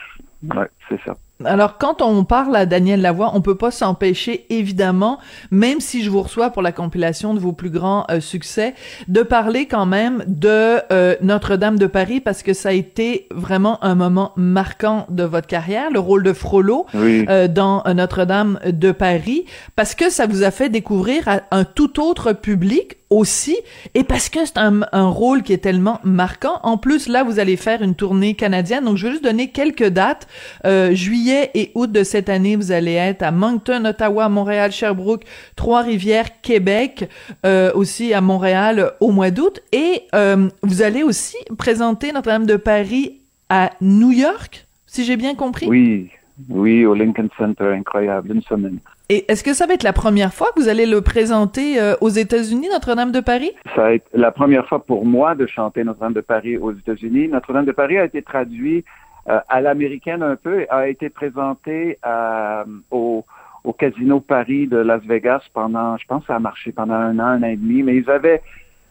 ouais, 0.43 0.69
c'est 0.87 1.01
ça. 1.01 1.15
Alors, 1.43 1.77
quand 1.77 2.01
on 2.01 2.23
parle 2.23 2.55
à 2.55 2.65
Daniel 2.65 3.01
Lavoie, 3.01 3.31
on 3.33 3.41
peut 3.41 3.57
pas 3.57 3.71
s'empêcher, 3.71 4.45
évidemment, 4.49 5.17
même 5.51 5.81
si 5.81 6.03
je 6.03 6.09
vous 6.09 6.21
reçois 6.21 6.51
pour 6.51 6.61
la 6.61 6.71
compilation 6.71 7.33
de 7.33 7.39
vos 7.39 7.51
plus 7.51 7.71
grands 7.71 8.05
euh, 8.11 8.21
succès, 8.21 8.75
de 9.07 9.23
parler 9.23 9.65
quand 9.65 9.85
même 9.87 10.23
de 10.27 10.79
euh, 10.93 11.15
Notre-Dame 11.21 11.77
de 11.79 11.87
Paris 11.87 12.21
parce 12.21 12.43
que 12.43 12.53
ça 12.53 12.69
a 12.69 12.73
été 12.73 13.27
vraiment 13.31 13.83
un 13.83 13.95
moment 13.95 14.31
marquant 14.37 15.05
de 15.09 15.23
votre 15.23 15.47
carrière, 15.47 15.89
le 15.91 15.99
rôle 15.99 16.23
de 16.23 16.33
Frollo 16.33 16.85
Oui. 16.93 17.25
euh, 17.27 17.47
dans 17.47 17.83
Notre-Dame 17.93 18.59
de 18.65 18.91
Paris, 18.91 19.45
parce 19.75 19.95
que 19.95 20.09
ça 20.09 20.27
vous 20.27 20.43
a 20.43 20.51
fait 20.51 20.69
découvrir 20.69 21.27
à 21.27 21.41
un 21.51 21.65
tout 21.65 21.99
autre 21.99 22.31
public 22.33 22.97
aussi, 23.09 23.55
et 23.93 24.03
parce 24.03 24.29
que 24.29 24.43
c'est 24.43 24.57
un, 24.57 24.81
un 24.91 25.07
rôle 25.07 25.43
qui 25.43 25.53
est 25.53 25.59
tellement 25.59 25.99
marquant. 26.03 26.59
En 26.63 26.77
plus, 26.77 27.07
là, 27.07 27.23
vous 27.23 27.37
allez 27.37 27.57
faire 27.57 27.83
une 27.83 27.93
tournée 27.93 28.33
canadienne, 28.33 28.85
donc 28.85 28.97
je 28.97 29.05
vais 29.05 29.11
juste 29.11 29.23
donner 29.23 29.49
quelques 29.49 29.87
dates. 29.89 30.27
Euh, 30.65 30.95
juillet 31.23 31.51
et 31.53 31.71
août 31.75 31.91
de 31.91 32.03
cette 32.03 32.29
année, 32.29 32.55
vous 32.55 32.71
allez 32.71 32.93
être 32.93 33.23
à 33.23 33.31
Moncton, 33.31 33.85
Ottawa, 33.85 34.29
Montréal, 34.29 34.71
Sherbrooke, 34.71 35.23
Trois-Rivières, 35.55 36.41
Québec, 36.41 37.09
euh, 37.45 37.71
aussi 37.73 38.13
à 38.13 38.21
Montréal 38.21 38.91
au 38.99 39.11
mois 39.11 39.31
d'août, 39.31 39.61
et 39.71 40.03
euh, 40.15 40.49
vous 40.61 40.81
allez 40.81 41.03
aussi 41.03 41.37
présenter 41.57 42.11
Notre-Dame 42.11 42.45
de 42.45 42.55
Paris 42.55 43.21
à 43.49 43.71
New 43.81 44.11
York, 44.11 44.67
si 44.85 45.03
j'ai 45.03 45.17
bien 45.17 45.35
compris? 45.35 45.67
Oui, 45.67 46.09
oui, 46.49 46.85
au 46.85 46.93
Lincoln 46.93 47.29
Center, 47.37 47.73
incroyable, 47.73 48.31
une 48.33 48.41
semaine. 48.41 48.79
Et 49.09 49.25
est-ce 49.27 49.43
que 49.43 49.53
ça 49.53 49.67
va 49.67 49.73
être 49.73 49.83
la 49.83 49.93
première 49.93 50.33
fois 50.33 50.47
que 50.55 50.61
vous 50.61 50.69
allez 50.69 50.85
le 50.85 51.01
présenter 51.01 51.79
euh, 51.79 51.93
aux 52.01 52.09
États-Unis, 52.09 52.69
Notre-Dame 52.71 53.11
de 53.11 53.19
Paris? 53.19 53.51
Ça 53.75 53.87
a 53.87 53.91
été 53.93 54.05
la 54.13 54.31
première 54.31 54.67
fois 54.67 54.83
pour 54.83 55.05
moi 55.05 55.35
de 55.35 55.45
chanter 55.45 55.83
Notre-Dame 55.83 56.13
de 56.13 56.21
Paris 56.21 56.57
aux 56.57 56.71
États-Unis. 56.71 57.27
Notre-Dame 57.27 57.65
de 57.65 57.71
Paris 57.73 57.97
a 57.97 58.05
été 58.05 58.21
traduit 58.21 58.83
euh, 59.29 59.39
à 59.49 59.61
l'américaine 59.61 60.21
un 60.23 60.35
peu, 60.35 60.65
a 60.69 60.87
été 60.87 61.09
présenté 61.09 61.97
à- 62.03 62.65
au, 62.91 63.25
au 63.63 63.73
Casino 63.73 64.19
Paris 64.19 64.67
de 64.67 64.77
Las 64.77 65.01
Vegas 65.03 65.41
pendant, 65.53 65.97
je 65.97 66.05
pense, 66.07 66.25
ça 66.25 66.35
a 66.35 66.39
marché 66.39 66.71
pendant 66.71 66.95
un 66.95 67.17
an, 67.19 67.23
un 67.25 67.43
an 67.43 67.47
et 67.47 67.55
demi, 67.55 67.83
mais 67.83 67.95
ils 67.95 68.09
avaient 68.09 68.41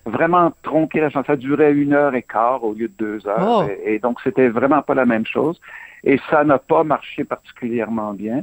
vraiment 0.06 0.52
tronqué 0.62 1.00
la 1.00 1.10
chanson. 1.10 1.26
Ça 1.26 1.36
durait 1.36 1.72
une 1.72 1.92
heure 1.92 2.14
et 2.14 2.22
quart 2.22 2.64
au 2.64 2.72
lieu 2.72 2.88
de 2.88 2.94
deux 2.98 3.26
heures, 3.28 3.64
Oh. 3.66 3.70
et, 3.84 3.94
et 3.94 3.98
donc 3.98 4.20
c'était 4.24 4.48
vraiment 4.48 4.82
pas 4.82 4.94
la 4.94 5.04
même 5.06 5.26
chose. 5.26 5.60
Et 6.04 6.18
ça 6.30 6.42
n'a 6.44 6.58
pas 6.58 6.82
marché 6.82 7.22
particulièrement 7.24 8.12
bien, 8.14 8.42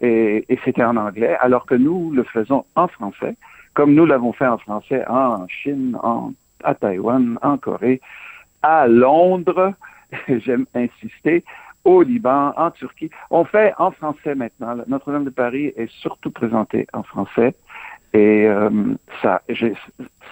et, 0.00 0.44
et 0.48 0.58
c'était 0.64 0.82
en 0.84 0.96
anglais, 0.96 1.36
alors 1.40 1.66
que 1.66 1.74
nous 1.74 2.10
le 2.12 2.24
faisons 2.24 2.64
en 2.74 2.88
français 2.88 3.36
comme 3.74 3.94
nous 3.94 4.06
l'avons 4.06 4.32
fait 4.32 4.46
en 4.46 4.58
français 4.58 5.04
en 5.08 5.46
Chine, 5.46 5.96
en, 6.02 6.32
à 6.64 6.74
Taïwan, 6.74 7.38
en 7.42 7.58
Corée, 7.58 8.00
à 8.62 8.88
Londres, 8.88 9.72
j'aime 10.28 10.66
insister, 10.74 11.44
au 11.84 12.02
Liban, 12.02 12.52
en 12.56 12.70
Turquie. 12.70 13.10
On 13.30 13.44
fait 13.44 13.72
en 13.78 13.90
français 13.90 14.34
maintenant. 14.34 14.76
Notre-Dame 14.86 15.24
de 15.24 15.30
Paris 15.30 15.72
est 15.76 15.90
surtout 15.90 16.30
présentée 16.30 16.86
en 16.92 17.02
français 17.02 17.54
et 18.12 18.46
euh, 18.46 18.70
ça, 19.22 19.42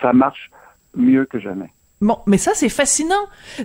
ça 0.01 0.13
marche 0.13 0.51
mieux 0.95 1.25
que 1.27 1.39
jamais. 1.39 1.71
Bon, 2.03 2.19
mais 2.27 2.37
ça 2.37 2.51
c'est 2.55 2.69
fascinant, 2.69 3.15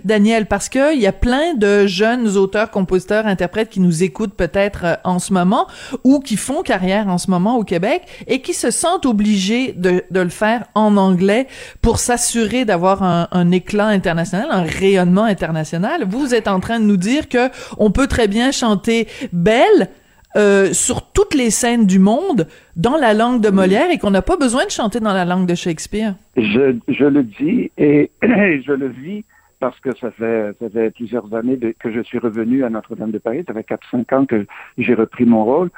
Daniel, 0.04 0.46
parce 0.46 0.70
que 0.70 0.94
il 0.94 1.02
y 1.02 1.06
a 1.06 1.12
plein 1.12 1.52
de 1.52 1.86
jeunes 1.86 2.38
auteurs, 2.38 2.70
compositeurs, 2.70 3.26
interprètes 3.26 3.68
qui 3.68 3.78
nous 3.78 4.02
écoutent 4.02 4.32
peut-être 4.32 4.84
euh, 4.84 4.94
en 5.04 5.18
ce 5.18 5.34
moment 5.34 5.66
ou 6.02 6.18
qui 6.18 6.38
font 6.38 6.62
carrière 6.62 7.08
en 7.08 7.18
ce 7.18 7.30
moment 7.30 7.58
au 7.58 7.64
Québec 7.64 8.04
et 8.26 8.40
qui 8.40 8.54
se 8.54 8.70
sentent 8.70 9.04
obligés 9.04 9.74
de, 9.74 10.02
le 10.10 10.28
faire 10.30 10.64
en 10.74 10.96
anglais 10.96 11.46
pour 11.82 11.98
s'assurer 11.98 12.64
d'avoir 12.64 13.02
un, 13.02 13.28
un 13.32 13.50
éclat 13.50 13.88
international, 13.88 14.46
un 14.50 14.62
rayonnement 14.62 15.24
international. 15.24 16.06
Vous 16.08 16.34
êtes 16.34 16.48
en 16.48 16.58
train 16.58 16.80
de 16.80 16.86
nous 16.86 16.96
dire 16.96 17.28
que 17.28 17.50
on 17.76 17.90
peut 17.90 18.06
très 18.06 18.28
bien 18.28 18.50
chanter 18.50 19.08
Belle 19.32 19.90
euh, 20.36 20.72
sur 20.72 21.12
toutes 21.12 21.34
les 21.34 21.50
scènes 21.50 21.86
du 21.86 21.98
monde 21.98 22.46
dans 22.76 22.96
la 22.96 23.12
langue 23.14 23.40
de 23.40 23.50
Molière 23.50 23.90
et 23.90 23.98
qu'on 23.98 24.10
n'a 24.10 24.22
pas 24.22 24.36
besoin 24.36 24.64
de 24.64 24.70
chanter 24.70 25.00
dans 25.00 25.12
la 25.12 25.24
langue 25.24 25.46
de 25.46 25.54
Shakespeare. 25.54 26.14
Je, 26.36 26.76
je 26.88 27.04
le 27.04 27.22
dis 27.22 27.70
et 27.78 28.10
je 28.22 28.72
le 28.72 28.88
vis 28.88 29.24
parce 29.60 29.78
que 29.80 29.94
ça 29.96 30.10
fait, 30.10 30.52
ça 30.60 30.68
fait 30.70 30.90
plusieurs 30.90 31.32
années 31.34 31.56
de- 31.56 31.74
que 31.78 31.92
je 31.92 32.00
suis 32.00 32.18
revenu 32.18 32.64
à 32.64 32.70
Notre-Dame 32.70 33.10
de 33.12 33.18
Paris. 33.18 33.44
Ça 33.46 33.54
fait 33.54 33.66
4-5 33.92 34.14
ans 34.14 34.26
que 34.26 34.46
j'ai 34.78 34.94
repris 34.94 35.24
mon 35.24 35.44
rôle 35.44 35.70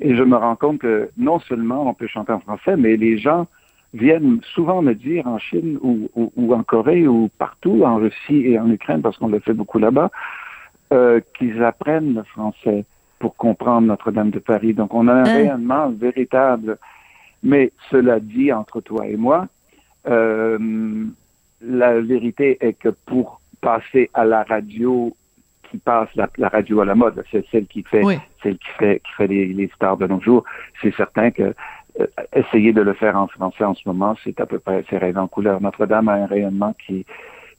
et 0.00 0.14
je 0.16 0.22
me 0.22 0.36
rends 0.36 0.56
compte 0.56 0.78
que 0.80 1.10
non 1.16 1.38
seulement 1.40 1.88
on 1.88 1.94
peut 1.94 2.06
chanter 2.06 2.32
en 2.32 2.40
français, 2.40 2.76
mais 2.76 2.96
les 2.96 3.16
gens 3.18 3.46
viennent 3.94 4.40
souvent 4.54 4.82
me 4.82 4.94
dire 4.94 5.26
en 5.26 5.38
Chine 5.38 5.78
ou, 5.82 6.08
ou, 6.14 6.32
ou 6.36 6.54
en 6.54 6.62
Corée 6.62 7.06
ou 7.08 7.28
partout, 7.38 7.82
en 7.84 7.96
Russie 7.96 8.42
et 8.46 8.58
en 8.58 8.70
Ukraine, 8.70 9.02
parce 9.02 9.16
qu'on 9.18 9.28
le 9.28 9.40
fait 9.40 9.52
beaucoup 9.54 9.78
là-bas, 9.78 10.10
euh, 10.92 11.20
qu'ils 11.38 11.62
apprennent 11.62 12.14
le 12.14 12.22
français 12.24 12.84
pour 13.20 13.36
comprendre 13.36 13.86
Notre-Dame 13.86 14.30
de 14.30 14.40
Paris. 14.40 14.74
Donc 14.74 14.92
on 14.92 15.06
a 15.06 15.12
un 15.12 15.20
Hein. 15.20 15.34
rayonnement 15.38 15.90
véritable. 15.90 16.78
Mais 17.44 17.72
cela 17.90 18.18
dit, 18.20 18.52
entre 18.52 18.80
toi 18.80 19.06
et 19.06 19.16
moi, 19.16 19.46
euh, 20.08 20.58
la 21.62 22.00
vérité 22.00 22.58
est 22.60 22.72
que 22.74 22.88
pour 23.06 23.40
passer 23.60 24.10
à 24.14 24.24
la 24.24 24.42
radio 24.42 25.14
qui 25.70 25.78
passe 25.78 26.08
la, 26.16 26.28
la 26.38 26.48
radio 26.48 26.80
à 26.80 26.84
la 26.84 26.94
mode, 26.94 27.22
c'est 27.30 27.46
celle 27.50 27.66
qui 27.66 27.82
fait 27.84 28.02
Oui. 28.04 28.16
celle 28.42 28.58
qui 28.58 28.68
fait 28.78 29.00
qui 29.04 29.12
fait 29.16 29.26
les, 29.28 29.46
les 29.52 29.68
stars 29.68 29.96
de 29.98 30.06
nos 30.06 30.20
jours, 30.20 30.44
c'est 30.82 30.94
certain 30.96 31.30
que 31.30 31.54
euh, 32.00 32.06
essayer 32.34 32.72
de 32.72 32.82
le 32.82 32.92
faire 32.94 33.16
en 33.16 33.26
français 33.28 33.64
en 33.64 33.74
ce 33.74 33.82
moment, 33.86 34.16
c'est 34.24 34.40
à 34.40 34.46
peu 34.46 34.58
près 34.58 34.84
c'est 34.90 34.98
rêve 34.98 35.18
en 35.18 35.28
couleur. 35.28 35.60
Notre-Dame 35.60 36.08
a 36.08 36.14
un 36.14 36.26
rayonnement 36.26 36.74
qui 36.86 37.04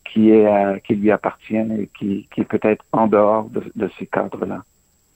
qui 0.03 0.32
est 0.32 0.46
euh, 0.48 0.77
qui 0.80 0.96
lui 0.96 1.12
appartient 1.12 1.56
et 1.56 1.89
qui, 1.98 2.27
qui 2.34 2.41
est 2.41 2.46
peut-être 2.56 2.84
en 2.91 3.08
dehors 3.08 3.46
de, 3.50 3.62
de 3.75 3.89
ces 3.98 4.08
cadres-là. 4.08 4.63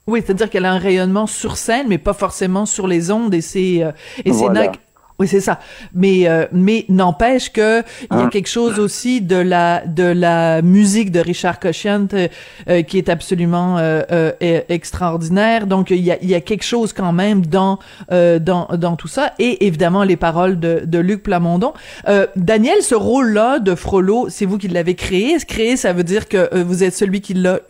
Oui, 0.06 0.22
c'est-à-dire 0.24 0.48
qu'elle 0.50 0.64
a 0.64 0.72
un 0.72 0.78
rayonnement 0.78 1.26
sur 1.26 1.56
scène, 1.56 1.86
mais 1.88 1.98
pas 1.98 2.12
forcément 2.12 2.64
sur 2.64 2.86
les 2.86 3.10
ondes 3.10 3.34
et 3.34 3.40
c'est 3.40 3.82
euh, 3.82 3.90
et 4.24 4.30
Voilà. 4.30 4.72
Oui, 5.18 5.26
c'est 5.28 5.40
ça. 5.40 5.58
Mais 5.94 6.28
euh, 6.28 6.46
mais 6.52 6.84
n'empêche 6.90 7.50
que 7.50 7.80
il 8.10 8.16
y 8.16 8.20
a 8.20 8.24
Hein. 8.24 8.28
quelque 8.28 8.48
chose 8.50 8.78
aussi 8.78 9.22
de 9.22 9.36
la 9.36 9.82
de 9.86 10.02
la 10.04 10.60
musique 10.60 11.10
de 11.10 11.20
Richard 11.20 11.58
Cochiant 11.58 12.06
euh, 12.12 12.28
euh, 12.68 12.82
qui 12.82 12.98
est 12.98 13.08
absolument 13.08 13.78
euh, 13.78 14.02
euh, 14.12 14.32
e- 14.42 14.64
extraordinaire. 14.68 15.66
Donc 15.66 15.88
il 15.90 16.00
y 16.04 16.10
a 16.10 16.18
il 16.20 16.28
y 16.28 16.34
a 16.34 16.42
quelque 16.42 16.64
chose 16.64 16.92
quand 16.92 17.12
même 17.14 17.46
dans 17.46 17.78
euh, 18.12 18.38
dans 18.38 18.68
dans 18.76 18.96
tout 18.96 19.08
ça 19.08 19.32
et 19.38 19.66
évidemment 19.66 20.02
les 20.04 20.16
paroles 20.18 20.60
de 20.60 20.82
de 20.84 20.98
Luc 20.98 21.22
Plamondon. 21.22 21.72
Euh, 22.08 22.26
Daniel, 22.36 22.82
ce 22.82 22.94
rôle-là 22.94 23.58
de 23.58 23.74
Frollo, 23.74 24.26
c'est 24.28 24.44
vous 24.44 24.58
qui 24.58 24.68
l'avez 24.68 24.94
créé? 24.96 25.36
Créé, 25.48 25.78
ça 25.78 25.94
veut 25.94 26.04
dire 26.04 26.28
que 26.28 26.62
vous 26.62 26.84
êtes 26.84 26.94
celui 26.94 27.22
qui 27.22 27.32
l'a 27.32 27.60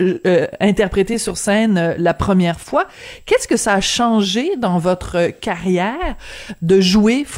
interprété 0.59 1.17
sur 1.17 1.37
scène 1.37 1.95
la 1.97 2.13
première 2.13 2.59
fois? 2.59 2.87
Qu'est-ce 3.25 3.47
que 3.47 3.55
ça 3.57 3.73
a 3.75 3.81
changé 3.81 4.51
dans 4.57 4.79
votre 4.79 5.29
carrière 5.39 6.15
de 6.61 6.81
jouer 6.81 7.23
Frollo? 7.23 7.36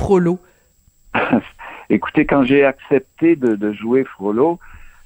Écoutez, 1.90 2.26
quand 2.26 2.44
j'ai 2.44 2.64
accepté 2.64 3.36
de, 3.36 3.72
jouer 3.74 4.04
Frollo, 4.04 4.60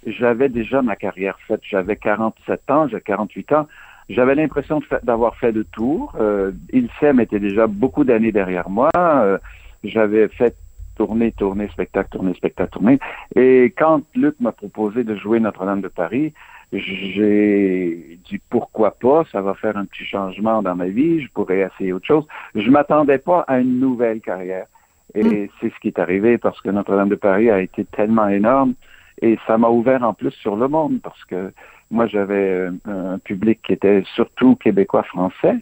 j'avais 0.05 0.49
déjà 0.49 0.81
ma 0.81 0.95
carrière 0.95 1.37
faite. 1.47 1.61
J'avais 1.63 1.95
47 1.95 2.71
ans, 2.71 2.87
j'ai 2.87 3.01
48 3.01 3.51
ans. 3.53 3.67
J'avais 4.09 4.35
l'impression 4.35 4.81
d'avoir 5.03 5.35
fait 5.37 5.51
le 5.51 5.63
tour. 5.63 6.13
Euh, 6.19 6.51
Ilsem 6.73 7.19
était 7.21 7.39
déjà 7.39 7.67
beaucoup 7.67 8.03
d'années 8.03 8.33
derrière 8.33 8.69
moi. 8.69 8.89
Euh, 8.95 9.37
J'avais 9.83 10.27
fait 10.27 10.55
tourner, 10.95 11.31
tourner, 11.31 11.67
spectacle, 11.69 12.09
tourner, 12.09 12.33
spectacle, 12.33 12.71
tourner. 12.71 12.99
Et 13.35 13.73
quand 13.77 14.01
Luc 14.15 14.35
m'a 14.39 14.51
proposé 14.51 15.03
de 15.03 15.15
jouer 15.15 15.39
Notre-Dame 15.39 15.81
de 15.81 15.87
Paris, 15.87 16.33
j'ai 16.71 18.19
dit 18.29 18.39
pourquoi 18.49 18.91
pas, 18.91 19.23
ça 19.31 19.41
va 19.41 19.53
faire 19.53 19.77
un 19.77 19.85
petit 19.85 20.05
changement 20.05 20.61
dans 20.61 20.75
ma 20.75 20.87
vie, 20.87 21.21
je 21.21 21.29
pourrais 21.31 21.59
essayer 21.59 21.93
autre 21.93 22.07
chose. 22.07 22.25
Je 22.55 22.69
m'attendais 22.69 23.19
pas 23.19 23.41
à 23.47 23.59
une 23.59 23.79
nouvelle 23.79 24.21
carrière. 24.21 24.65
Et 25.15 25.49
c'est 25.59 25.71
ce 25.71 25.79
qui 25.79 25.89
est 25.89 25.99
arrivé 25.99 26.37
parce 26.37 26.59
que 26.61 26.69
Notre-Dame 26.69 27.09
de 27.09 27.15
Paris 27.15 27.49
a 27.49 27.61
été 27.61 27.85
tellement 27.85 28.27
énorme 28.29 28.73
et 29.21 29.37
ça 29.45 29.57
m'a 29.57 29.69
ouvert 29.69 30.03
en 30.03 30.13
plus 30.13 30.31
sur 30.31 30.55
le 30.55 30.67
monde 30.67 30.99
parce 31.03 31.23
que 31.25 31.51
moi 31.91 32.07
j'avais 32.07 32.67
un, 32.85 33.13
un 33.13 33.19
public 33.19 33.59
qui 33.63 33.73
était 33.73 34.03
surtout 34.15 34.55
québécois 34.55 35.03
français 35.03 35.57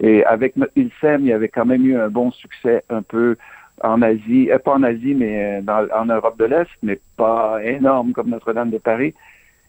et 0.00 0.24
avec 0.24 0.54
Ilsem, 0.74 1.20
il 1.20 1.26
y 1.26 1.32
avait 1.32 1.48
quand 1.48 1.66
même 1.66 1.84
eu 1.86 1.96
un 1.96 2.08
bon 2.08 2.30
succès 2.32 2.82
un 2.88 3.02
peu 3.02 3.36
en 3.82 4.02
Asie, 4.02 4.50
euh, 4.50 4.58
pas 4.58 4.74
en 4.74 4.82
Asie 4.82 5.14
mais 5.14 5.58
euh, 5.58 5.60
dans, 5.62 5.86
en 5.94 6.06
Europe 6.06 6.38
de 6.38 6.46
l'Est, 6.46 6.70
mais 6.82 7.00
pas 7.16 7.62
énorme 7.62 8.12
comme 8.12 8.30
Notre-Dame 8.30 8.70
de 8.70 8.78
Paris. 8.78 9.14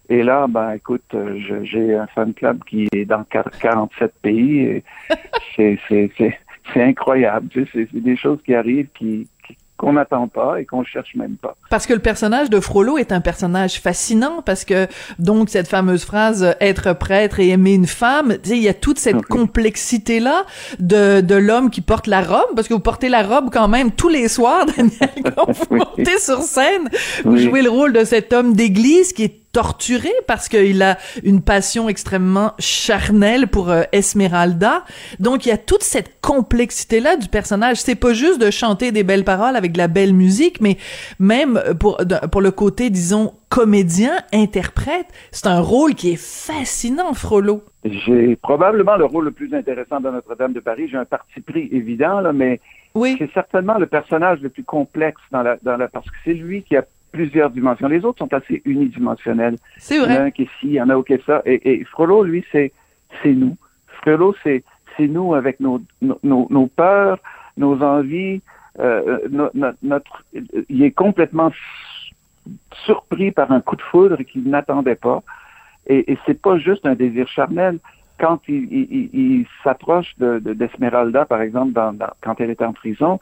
Et 0.07 0.21
là, 0.21 0.45
ben 0.47 0.73
écoute, 0.73 1.03
euh, 1.15 1.39
j'ai 1.63 1.95
un 1.95 2.05
fan 2.07 2.33
club 2.33 2.63
qui 2.65 2.87
est 2.93 3.05
dans 3.05 3.23
4- 3.23 3.59
47 3.59 4.13
pays 4.21 4.59
et 4.59 4.83
c'est 5.87 6.37
c'est 6.73 6.83
incroyable. 6.83 7.47
Tu 7.49 7.63
sais, 7.63 7.69
c'est 7.73 7.87
c'est 7.93 8.01
des 8.03 8.17
choses 8.17 8.39
qui 8.45 8.53
arrivent 8.53 8.87
qui 8.97 9.27
qui- 9.47 9.55
qu'on 9.77 9.91
n'attend 9.91 10.29
pas 10.29 10.61
et 10.61 10.65
qu'on 10.65 10.85
cherche 10.85 11.13
même 11.15 11.35
pas. 11.35 11.57
Parce 11.69 11.85
que 11.85 11.91
le 11.91 11.99
personnage 11.99 12.49
de 12.49 12.61
Frollo 12.61 12.97
est 12.97 13.11
un 13.11 13.19
personnage 13.19 13.81
fascinant 13.81 14.41
parce 14.41 14.63
que 14.63 14.87
donc 15.19 15.49
cette 15.49 15.67
fameuse 15.67 16.05
phrase 16.05 16.43
euh, 16.45 16.51
être 16.61 16.93
prêtre 16.93 17.41
et 17.41 17.49
aimer 17.49 17.73
une 17.73 17.85
femme, 17.85 18.37
tu 18.41 18.51
sais, 18.51 18.57
il 18.57 18.63
y 18.63 18.69
a 18.69 18.73
toute 18.73 18.99
cette 18.99 19.23
complexité 19.23 20.21
là 20.21 20.45
de 20.79 21.19
de 21.19 21.35
l'homme 21.35 21.69
qui 21.69 21.81
porte 21.81 22.07
la 22.07 22.21
robe 22.21 22.55
parce 22.55 22.69
que 22.69 22.73
vous 22.73 22.79
portez 22.79 23.09
la 23.09 23.23
robe 23.23 23.49
quand 23.51 23.67
même 23.67 23.91
tous 23.91 24.07
les 24.07 24.29
soirs 24.29 24.65
Daniel 24.77 25.33
quand 25.35 25.51
vous 25.51 25.65
Oui. 25.71 25.79
montez 25.79 26.19
sur 26.19 26.39
scène, 26.41 26.87
vous 27.25 27.33
Oui. 27.33 27.43
jouez 27.43 27.61
le 27.61 27.69
rôle 27.69 27.91
de 27.91 28.05
cet 28.05 28.31
homme 28.31 28.53
d'église 28.53 29.11
qui 29.11 29.23
est 29.25 29.41
torturé 29.55 30.11
parce 30.27 30.49
qu'il 30.49 30.83
a 30.83 30.97
une 31.23 31.41
passion 31.41 31.87
extrêmement 31.87 32.51
charnelle 32.59 33.47
pour 33.47 33.69
euh, 33.69 33.83
Esmeralda. 33.93 34.83
Donc 35.19 35.45
il 35.45 35.49
y 35.49 35.51
a 35.53 35.57
toute 35.57 35.81
cette 35.81 36.19
complexité 36.19 36.99
là 36.99 37.15
du 37.15 37.29
personnage. 37.29 37.77
C'est 37.77 37.95
pas 37.95 38.11
juste 38.11 38.41
de 38.41 38.51
chanter 38.51 38.91
des 38.91 39.03
belles 39.03 39.23
paroles 39.23 39.55
avec 39.55 39.71
de 39.71 39.77
la 39.77 39.87
belle 39.87 40.13
musique, 40.13 40.59
mais 40.59 40.75
même 41.19 41.57
pour 41.79 41.97
pour 42.33 42.41
le 42.41 42.51
côté 42.51 42.89
disons 42.89 43.33
comédien, 43.47 44.11
interprète, 44.33 45.05
c'est 45.31 45.47
un 45.47 45.61
rôle 45.61 45.95
qui 45.95 46.11
est 46.11 46.21
fascinant, 46.21 47.13
Frollo. 47.13 47.63
J'ai 47.85 48.35
probablement 48.35 48.97
le 48.97 49.05
rôle 49.05 49.25
le 49.25 49.31
plus 49.31 49.53
intéressant 49.53 50.01
de 50.01 50.09
Notre-Dame 50.09 50.51
de 50.51 50.59
Paris. 50.59 50.89
J'ai 50.91 50.97
un 50.97 51.05
parti 51.05 51.39
pris 51.39 51.69
évident, 51.71 52.19
là, 52.19 52.33
mais 52.33 52.59
Oui. 52.95 53.15
c'est 53.17 53.31
certainement 53.33 53.77
le 53.77 53.85
personnage 53.87 54.39
le 54.41 54.49
plus 54.49 54.63
complexe 54.65 55.21
dans 55.31 55.43
la, 55.43 55.55
dans 55.61 55.77
la, 55.77 55.87
parce 55.87 56.07
que 56.07 56.17
c'est 56.25 56.33
lui 56.33 56.63
qui 56.63 56.75
a 56.75 56.83
plusieurs 57.15 57.49
dimensions. 57.49 57.87
Les 57.87 58.03
autres 58.05 58.19
sont 58.19 58.33
assez 58.33 58.61
unidimensionnels. 58.65 59.57
C'est 59.77 59.95
Il 59.97 60.01
y 60.01 60.05
en 60.05 60.09
a 60.09 60.23
un 60.27 60.31
qui 60.31 60.43
est 60.43 60.49
ci, 60.59 60.67
il 60.67 60.73
y 60.73 60.81
en 60.81 60.89
a 60.89 60.95
un 60.95 61.03
qui 61.03 61.13
est 61.13 61.25
ça. 61.25 61.41
Et, 61.45 61.57
et 61.71 61.83
Frollo, 61.85 62.23
lui, 62.23 62.43
c'est, 62.51 62.71
c'est 63.21 63.33
nous. 63.33 63.55
Frollo, 64.01 64.35
c'est, 64.43 64.63
c'est 64.95 65.07
nous 65.07 65.33
avec 65.33 65.59
nos, 65.59 65.81
nos, 66.01 66.19
nos, 66.23 66.47
nos 66.49 66.67
peurs, 66.67 67.19
nos 67.57 67.81
envies, 67.81 68.41
euh, 68.79 69.19
no- 69.29 69.49
no- 69.53 69.77
notre, 69.81 70.23
il 70.69 70.83
est 70.83 70.91
complètement 71.05 71.51
surpris 72.85 73.31
par 73.31 73.51
un 73.51 73.61
coup 73.61 73.75
de 73.75 73.81
foudre 73.81 74.17
qu'il 74.23 74.43
n'attendait 74.49 74.95
pas. 74.95 75.23
Et, 75.87 76.11
et 76.11 76.17
c'est 76.25 76.39
pas 76.41 76.57
juste 76.57 76.85
un 76.85 76.95
désir 76.95 77.27
charnel. 77.27 77.79
Quand 78.19 78.39
il, 78.47 78.63
il, 78.71 78.87
il- 78.97 79.09
il 79.13 79.45
s'approche 79.63 80.13
de, 80.19 80.39
de- 80.39 80.53
d'Esmeralda, 80.53 81.25
par 81.25 81.41
exemple, 81.41 81.73
dans, 81.73 81.93
dans- 81.93 82.13
quand 82.21 82.39
elle 82.39 82.49
est 82.49 82.61
en 82.61 82.73
prison, 82.73 83.19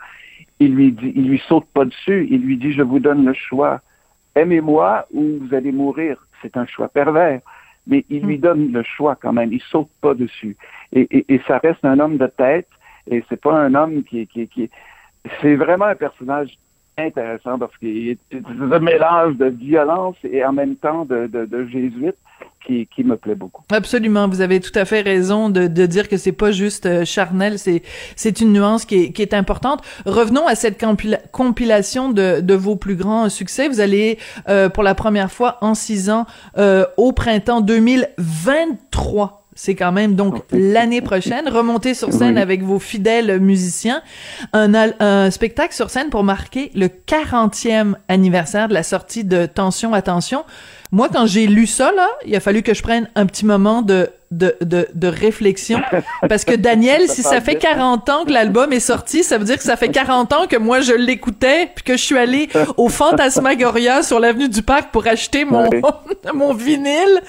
il 0.66 0.76
lui 0.76 0.92
dit, 0.92 1.12
il 1.16 1.28
lui 1.28 1.42
saute 1.48 1.68
pas 1.74 1.86
dessus. 1.86 2.28
Il 2.30 2.42
lui 2.42 2.58
dit, 2.58 2.72
je 2.74 2.82
vous 2.82 3.00
donne 3.00 3.26
le 3.26 3.34
choix. 3.34 3.82
Aimez-moi 4.36 5.06
ou 5.12 5.40
vous 5.40 5.54
allez 5.54 5.72
mourir. 5.72 6.26
C'est 6.42 6.58
un 6.58 6.66
choix 6.66 6.88
pervers. 6.88 7.42
Mais 7.86 8.06
il 8.10 8.26
lui 8.26 8.38
donne 8.38 8.72
le 8.72 8.84
choix 8.84 9.16
quand 9.16 9.34
même. 9.34 9.52
Il 9.52 9.62
saute 9.62 9.90
pas 10.02 10.14
dessus. 10.14 10.56
Et, 10.94 11.08
et, 11.12 11.36
et 11.36 11.42
ça 11.48 11.58
reste 11.58 11.84
un 11.84 12.00
homme 12.00 12.18
de 12.18 12.28
tête. 12.28 12.70
Et 13.10 13.24
c'est 13.30 13.42
pas 13.42 13.58
un 13.58 13.76
homme 13.76 14.04
qui, 14.04 14.26
qui, 14.28 14.48
qui, 14.48 14.70
c'est 15.42 15.56
vraiment 15.56 15.86
un 15.86 15.96
personnage 15.96 16.58
intéressant 16.98 17.58
parce 17.60 17.74
est 17.82 18.18
c'est 18.32 18.42
un 18.46 18.80
mélange 18.80 19.38
de 19.38 19.46
violence 19.46 20.16
et 20.24 20.44
en 20.46 20.54
même 20.54 20.76
temps 20.76 21.06
de, 21.06 21.28
de, 21.28 21.46
de 21.46 21.66
jésuite 21.66 22.16
qui, 22.66 22.88
qui 22.96 23.04
me 23.04 23.18
plaît 23.18 23.36
beaucoup. 23.36 23.64
Absolument, 23.72 24.28
vous 24.30 24.40
avez 24.42 24.60
tout 24.62 24.72
à 24.76 24.86
fait 24.86 25.02
raison 25.02 25.50
de, 25.50 25.68
de 25.68 25.86
dire 25.86 26.08
que 26.08 26.16
c'est 26.18 26.32
pas 26.32 26.52
juste 26.52 26.86
euh, 26.86 27.04
charnel, 27.04 27.60
c'est 27.60 27.82
c'est 28.16 28.40
une 28.40 28.54
nuance 28.54 28.86
qui 28.86 28.96
est, 28.96 29.12
qui 29.12 29.22
est 29.22 29.34
importante. 29.34 29.82
Revenons 30.06 30.48
à 30.48 30.56
cette 30.56 30.80
compila- 30.82 31.20
compilation 31.32 32.10
de, 32.12 32.40
de 32.42 32.54
vos 32.54 32.76
plus 32.78 32.96
grands 32.96 33.28
succès. 33.30 33.68
Vous 33.68 33.82
allez 33.82 34.18
euh, 34.48 34.70
pour 34.70 34.84
la 34.84 34.96
première 34.96 35.32
fois 35.32 35.58
en 35.62 35.74
six 35.74 36.10
ans 36.10 36.26
euh, 36.58 36.86
au 36.98 37.12
printemps 37.12 37.60
2023. 37.62 39.43
C'est 39.56 39.76
quand 39.76 39.92
même 39.92 40.16
donc 40.16 40.42
l'année 40.52 41.02
prochaine, 41.02 41.48
remonter 41.48 41.94
sur 41.94 42.12
scène 42.12 42.36
Oui. 42.36 42.42
avec 42.42 42.64
vos 42.64 42.80
fidèles 42.80 43.40
musiciens, 43.40 44.02
un, 44.54 44.74
un 45.00 45.32
spectacle 45.32 45.74
sur 45.74 45.90
scène 45.90 46.10
pour 46.10 46.24
marquer 46.24 46.72
le 46.76 46.88
40e 46.88 47.94
anniversaire 48.08 48.68
de 48.68 48.74
la 48.74 48.84
sortie 48.84 49.24
de 49.24 49.46
Tension, 49.46 49.94
attention. 49.94 50.44
Moi, 50.92 51.10
quand 51.12 51.26
j'ai 51.26 51.48
lu 51.48 51.66
ça, 51.68 51.92
là, 51.92 52.08
il 52.26 52.36
a 52.36 52.40
fallu 52.40 52.62
que 52.62 52.74
je 52.74 52.84
prenne 52.84 53.10
un 53.16 53.26
petit 53.26 53.46
moment 53.46 53.82
de, 53.82 54.10
de, 54.32 54.56
de, 54.62 54.88
de 54.94 55.08
réflexion. 55.08 55.80
Parce 56.30 56.46
que 56.46 56.56
Daniel, 56.56 57.08
si 57.08 57.22
ça 57.22 57.42
fait 57.42 57.56
40 57.56 58.10
ans 58.10 58.26
que 58.26 58.32
l'album 58.32 58.72
est 58.74 58.80
sorti, 58.80 59.24
ça 59.24 59.38
veut 59.38 59.46
dire 59.46 59.58
que 59.58 59.64
ça 59.64 59.76
fait 59.76 59.90
40 59.90 60.34
ans 60.34 60.48
que 60.50 60.58
moi, 60.58 60.82
je 60.82 60.94
l'écoutais, 60.94 61.70
puis 61.76 61.84
que 61.84 61.94
je 61.94 62.04
suis 62.04 62.18
allée 62.18 62.50
au 62.78 62.90
Fantasmagoria 62.90 64.04
sur 64.04 64.20
l'avenue 64.20 64.50
du 64.50 64.62
Parc 64.64 64.92
pour 64.92 65.06
acheter 65.08 65.46
mon, 65.46 65.70
mon 66.34 66.54
vinyle. 66.54 67.22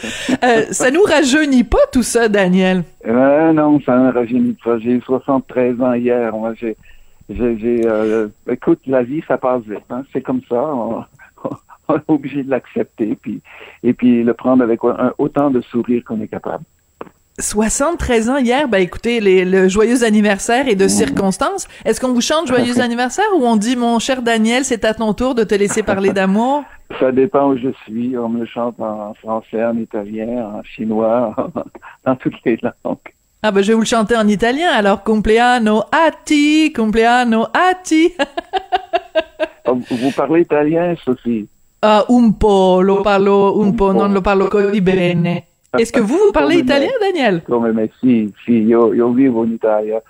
Euh, 0.43 0.65
ça 0.71 0.91
nous 0.91 1.03
rajeunit 1.03 1.65
pas, 1.65 1.79
tout 1.93 2.03
ça, 2.03 2.29
Daniel? 2.29 2.85
Euh, 3.07 3.53
non, 3.53 3.81
ça 3.85 3.97
ne 3.99 4.13
rajeunit 4.13 4.57
pas. 4.65 4.79
J'ai 4.79 4.93
eu 4.93 5.01
73 5.03 5.81
ans 5.81 5.93
hier. 5.95 6.33
Moi, 6.35 6.55
j'ai, 6.59 6.77
j'ai, 7.29 7.59
j'ai, 7.59 7.81
euh, 7.85 8.29
écoute, 8.51 8.81
la 8.87 9.03
vie, 9.03 9.23
ça 9.29 9.39
passe 9.39 9.63
vite. 9.63 9.85
Hein? 9.91 10.05
C'est 10.13 10.23
comme 10.23 10.41
ça. 10.49 10.57
On, 10.57 11.05
on 11.89 11.97
est 11.97 12.03
obligé 12.09 12.43
de 12.43 12.51
l'accepter, 12.51 13.17
puis 13.21 13.43
et 13.83 13.93
puis 13.93 14.23
le 14.25 14.33
prendre 14.33 14.63
avec 14.63 14.81
un- 14.85 15.13
autant 15.19 15.51
de 15.51 15.61
sourire 15.61 16.03
qu'on 16.07 16.21
est 16.23 16.29
capable. 16.29 16.65
73 17.39 18.31
ans 18.31 18.37
hier, 18.37 18.69
ben 18.69 18.79
écoutez, 18.79 19.19
les, 19.21 19.45
le 19.45 19.69
joyeux 19.69 20.05
anniversaire 20.05 20.69
et 20.69 20.77
de 20.77 20.87
circonstances. 20.87 21.67
Est-ce 21.85 22.01
qu'on 22.01 22.13
vous 22.13 22.21
chante 22.21 22.47
joyeux 22.47 22.81
anniversaire 22.81 23.25
ou 23.37 23.45
on 23.45 23.57
dit 23.57 23.75
mon 23.75 23.99
cher 23.99 24.23
Daniel, 24.23 24.65
c'est 24.65 24.85
à 24.85 24.95
ton 24.95 25.13
tour 25.15 25.35
de 25.35 25.43
te 25.43 25.55
laisser 25.55 25.83
parler 25.83 26.11
d'amour? 26.13 26.63
Ça 27.01 27.11
dépend 27.11 27.49
où 27.49 27.57
je 27.59 27.71
suis. 27.85 28.17
On 28.17 28.29
me 28.29 28.41
le 28.41 28.47
chante 28.47 28.79
en 28.79 29.15
français, 29.15 29.65
en 29.65 29.77
italien, 29.77 30.47
en 30.59 30.63
chinois, 30.63 31.35
dans 32.05 32.15
toutes 32.15 32.37
les 32.45 32.57
langues. 32.63 32.99
Ah 33.43 33.51
ben 33.51 33.61
je 33.63 33.69
vais 33.69 33.75
vous 33.75 33.81
le 33.81 33.87
chanter 33.87 34.17
en 34.17 34.27
italien 34.27 34.71
alors 34.71 35.03
compleanno 35.03 35.81
a 35.93 36.11
ti, 36.25 36.73
compleanno 36.73 37.49
a 37.53 37.75
ti. 37.83 38.13
Oh, 39.67 39.79
Vous 39.91 40.11
parlez 40.11 40.43
italien, 40.43 40.95
Sophie? 41.03 41.49
Ah, 41.81 42.05
un 42.11 42.33
po, 42.33 42.83
lo 42.83 43.01
parlo 43.01 43.59
un 43.59 43.73
po, 43.75 43.93
non 43.93 44.13
lo 44.13 44.21
parlo 44.21 44.49
così 44.49 44.83
bene. 44.83 45.54
Est-ce 45.79 45.93
que 45.93 46.01
vous, 46.01 46.19
vous 46.19 46.33
parlez 46.33 46.59
italien, 46.59 46.93
Daniel? 47.01 47.43
Come 47.43 47.73
me, 47.73 47.91
sì, 48.01 48.33
sì, 48.45 48.63
io, 48.63 48.93
io 48.93 49.11
vivo 49.11 49.45
in 49.45 49.53
Italia 49.53 50.03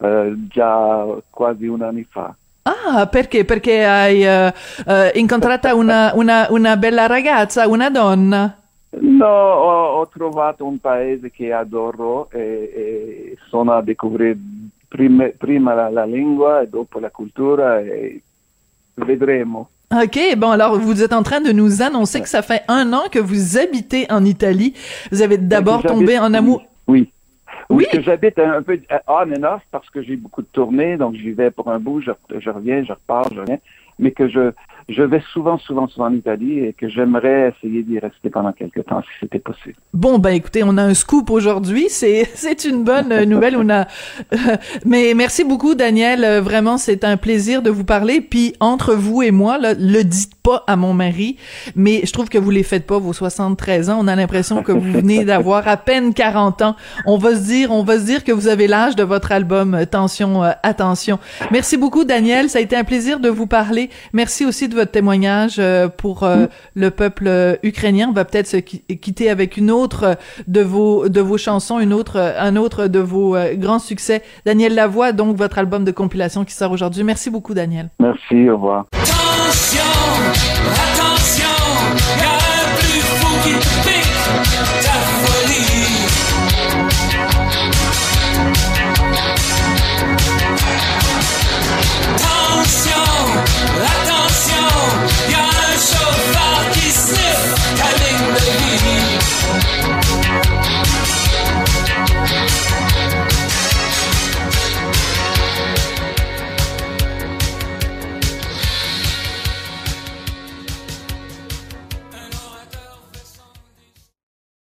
eh, 0.00 0.34
già 0.48 1.06
quasi 1.30 1.66
un 1.66 1.82
anno 1.82 2.02
fa. 2.08 2.34
Ah, 2.62 3.06
perché? 3.06 3.44
Perché 3.44 3.84
hai 3.84 4.24
eh, 4.24 4.52
eh, 4.86 5.12
incontrata 5.14 5.74
una, 5.74 6.12
una, 6.14 6.46
una 6.50 6.76
bella 6.76 7.06
ragazza, 7.06 7.66
una 7.66 7.90
donna? 7.90 8.56
No, 8.90 9.26
ho, 9.26 9.98
ho 10.00 10.08
trovato 10.08 10.64
un 10.64 10.78
paese 10.78 11.30
che 11.30 11.52
adoro 11.52 12.28
e, 12.30 12.40
e 12.74 13.36
sono 13.48 13.72
a 13.72 13.84
scoprire 13.94 14.36
prima, 14.88 15.28
prima 15.36 15.74
la, 15.74 15.88
la 15.88 16.04
lingua 16.04 16.60
e 16.60 16.68
dopo 16.68 16.98
la 16.98 17.10
cultura 17.10 17.78
e 17.80 18.20
vedremo. 18.94 19.70
OK, 19.92 20.20
bon 20.36 20.50
alors 20.50 20.78
vous 20.78 21.02
êtes 21.02 21.12
en 21.12 21.24
train 21.24 21.40
de 21.40 21.50
nous 21.50 21.82
annoncer 21.82 22.20
que 22.20 22.28
ça 22.28 22.42
fait 22.42 22.62
un 22.68 22.92
an 22.92 23.08
que 23.10 23.18
vous 23.18 23.58
habitez 23.58 24.06
en 24.08 24.24
Italie. 24.24 24.72
Vous 25.10 25.20
avez 25.20 25.36
d'abord 25.36 25.82
tombé 25.82 26.16
en 26.16 26.32
amour. 26.32 26.62
Oui. 26.86 27.00
Oui. 27.00 27.12
Oui, 27.70 27.86
que 27.92 28.00
j'habite 28.00 28.38
un, 28.38 28.62
peu 28.62 28.80
on 29.06 29.32
and 29.32 29.44
off 29.44 29.62
parce 29.70 29.88
que 29.90 30.02
j'ai 30.02 30.16
beaucoup 30.16 30.42
de 30.42 30.48
tournées, 30.52 30.96
donc 30.96 31.14
j'y 31.14 31.30
vais 31.30 31.52
pour 31.52 31.70
un 31.70 31.78
bout, 31.78 32.00
je, 32.00 32.10
je 32.38 32.50
reviens, 32.50 32.84
je 32.84 32.92
repars, 32.92 33.32
je 33.32 33.40
reviens, 33.40 33.58
mais 34.00 34.10
que 34.10 34.28
je, 34.28 34.52
je 34.88 35.02
vais 35.02 35.22
souvent, 35.32 35.58
souvent, 35.58 35.86
souvent 35.86 36.06
en 36.06 36.14
Italie 36.14 36.58
et 36.58 36.72
que 36.72 36.88
j'aimerais 36.88 37.54
essayer 37.54 37.82
d'y 37.82 37.98
rester 37.98 38.30
pendant 38.30 38.52
quelques 38.52 38.84
temps 38.86 39.02
si 39.02 39.08
c'était 39.20 39.38
possible. 39.38 39.76
Bon 39.94 40.18
ben 40.18 40.30
écoutez, 40.30 40.62
on 40.64 40.76
a 40.76 40.82
un 40.82 40.94
scoop 40.94 41.30
aujourd'hui, 41.30 41.86
c'est 41.88 42.28
c'est 42.34 42.64
une 42.64 42.82
bonne 42.82 43.24
nouvelle. 43.24 43.56
On 43.56 43.68
a, 43.70 43.86
mais 44.84 45.12
merci 45.14 45.44
beaucoup 45.44 45.74
Daniel, 45.74 46.40
vraiment 46.40 46.78
c'est 46.78 47.04
un 47.04 47.16
plaisir 47.16 47.62
de 47.62 47.70
vous 47.70 47.84
parler. 47.84 48.20
Puis 48.20 48.54
entre 48.60 48.94
vous 48.94 49.22
et 49.22 49.30
moi, 49.30 49.58
là, 49.58 49.74
le 49.74 50.02
dites 50.02 50.34
pas 50.42 50.64
à 50.66 50.76
mon 50.76 50.94
mari, 50.94 51.36
mais 51.76 52.00
je 52.04 52.12
trouve 52.12 52.28
que 52.28 52.38
vous 52.38 52.50
les 52.50 52.62
faites 52.62 52.86
pas 52.86 52.98
vos 52.98 53.12
73 53.12 53.90
ans. 53.90 53.98
On 54.00 54.08
a 54.08 54.16
l'impression 54.16 54.62
que 54.62 54.72
vous 54.72 54.92
venez 54.92 55.24
d'avoir 55.30 55.68
à 55.68 55.76
peine 55.76 56.14
40 56.14 56.62
ans. 56.62 56.76
On 57.06 57.18
va 57.18 57.34
se 57.34 57.44
dire, 57.44 57.70
on 57.70 57.82
va 57.82 57.98
se 57.98 58.04
dire 58.04 58.24
que 58.24 58.32
vous 58.32 58.48
avez 58.48 58.66
l'âge 58.66 58.96
de 58.96 59.02
votre 59.02 59.32
album 59.32 59.74
euh, 59.74 59.84
Tension, 59.84 60.42
euh, 60.42 60.52
attention. 60.62 61.18
Merci 61.50 61.76
beaucoup 61.76 62.04
Daniel, 62.04 62.48
ça 62.48 62.58
a 62.58 62.62
été 62.62 62.76
un 62.76 62.84
plaisir 62.84 63.20
de 63.20 63.28
vous 63.28 63.46
parler. 63.46 63.89
Merci 64.12 64.44
aussi 64.46 64.68
de 64.68 64.74
votre 64.74 64.90
témoignage 64.90 65.56
euh, 65.58 65.88
pour 65.88 66.22
euh, 66.22 66.46
le 66.74 66.90
peuple 66.90 67.26
euh, 67.26 67.56
ukrainien. 67.62 68.08
On 68.10 68.12
va 68.12 68.24
peut-être 68.24 68.46
se 68.46 68.56
qui- 68.56 68.82
quitter 68.98 69.30
avec 69.30 69.56
une 69.56 69.70
autre 69.70 70.16
de 70.46 70.60
vos 70.62 71.08
de 71.08 71.20
vos 71.20 71.38
chansons, 71.38 71.78
une 71.78 71.92
autre 71.92 72.18
un 72.38 72.56
autre 72.56 72.86
de 72.86 72.98
vos 72.98 73.36
euh, 73.36 73.54
grands 73.54 73.78
succès. 73.78 74.22
Daniel 74.46 74.74
Lavoie, 74.74 75.12
donc 75.12 75.36
votre 75.36 75.58
album 75.58 75.84
de 75.84 75.90
compilation 75.92 76.44
qui 76.44 76.54
sort 76.54 76.72
aujourd'hui. 76.72 77.04
Merci 77.04 77.30
beaucoup 77.30 77.54
Daniel. 77.54 77.90
Merci, 78.00 78.48
au 78.48 78.54
revoir. 78.56 78.86
Attention, 78.92 79.82
attention, 80.72 81.44
y 82.18 82.22
a 82.22 82.34
un 82.34 82.76
plus 82.78 83.00
fou 83.00 83.32
qui 83.42 83.54
pique 83.88 84.99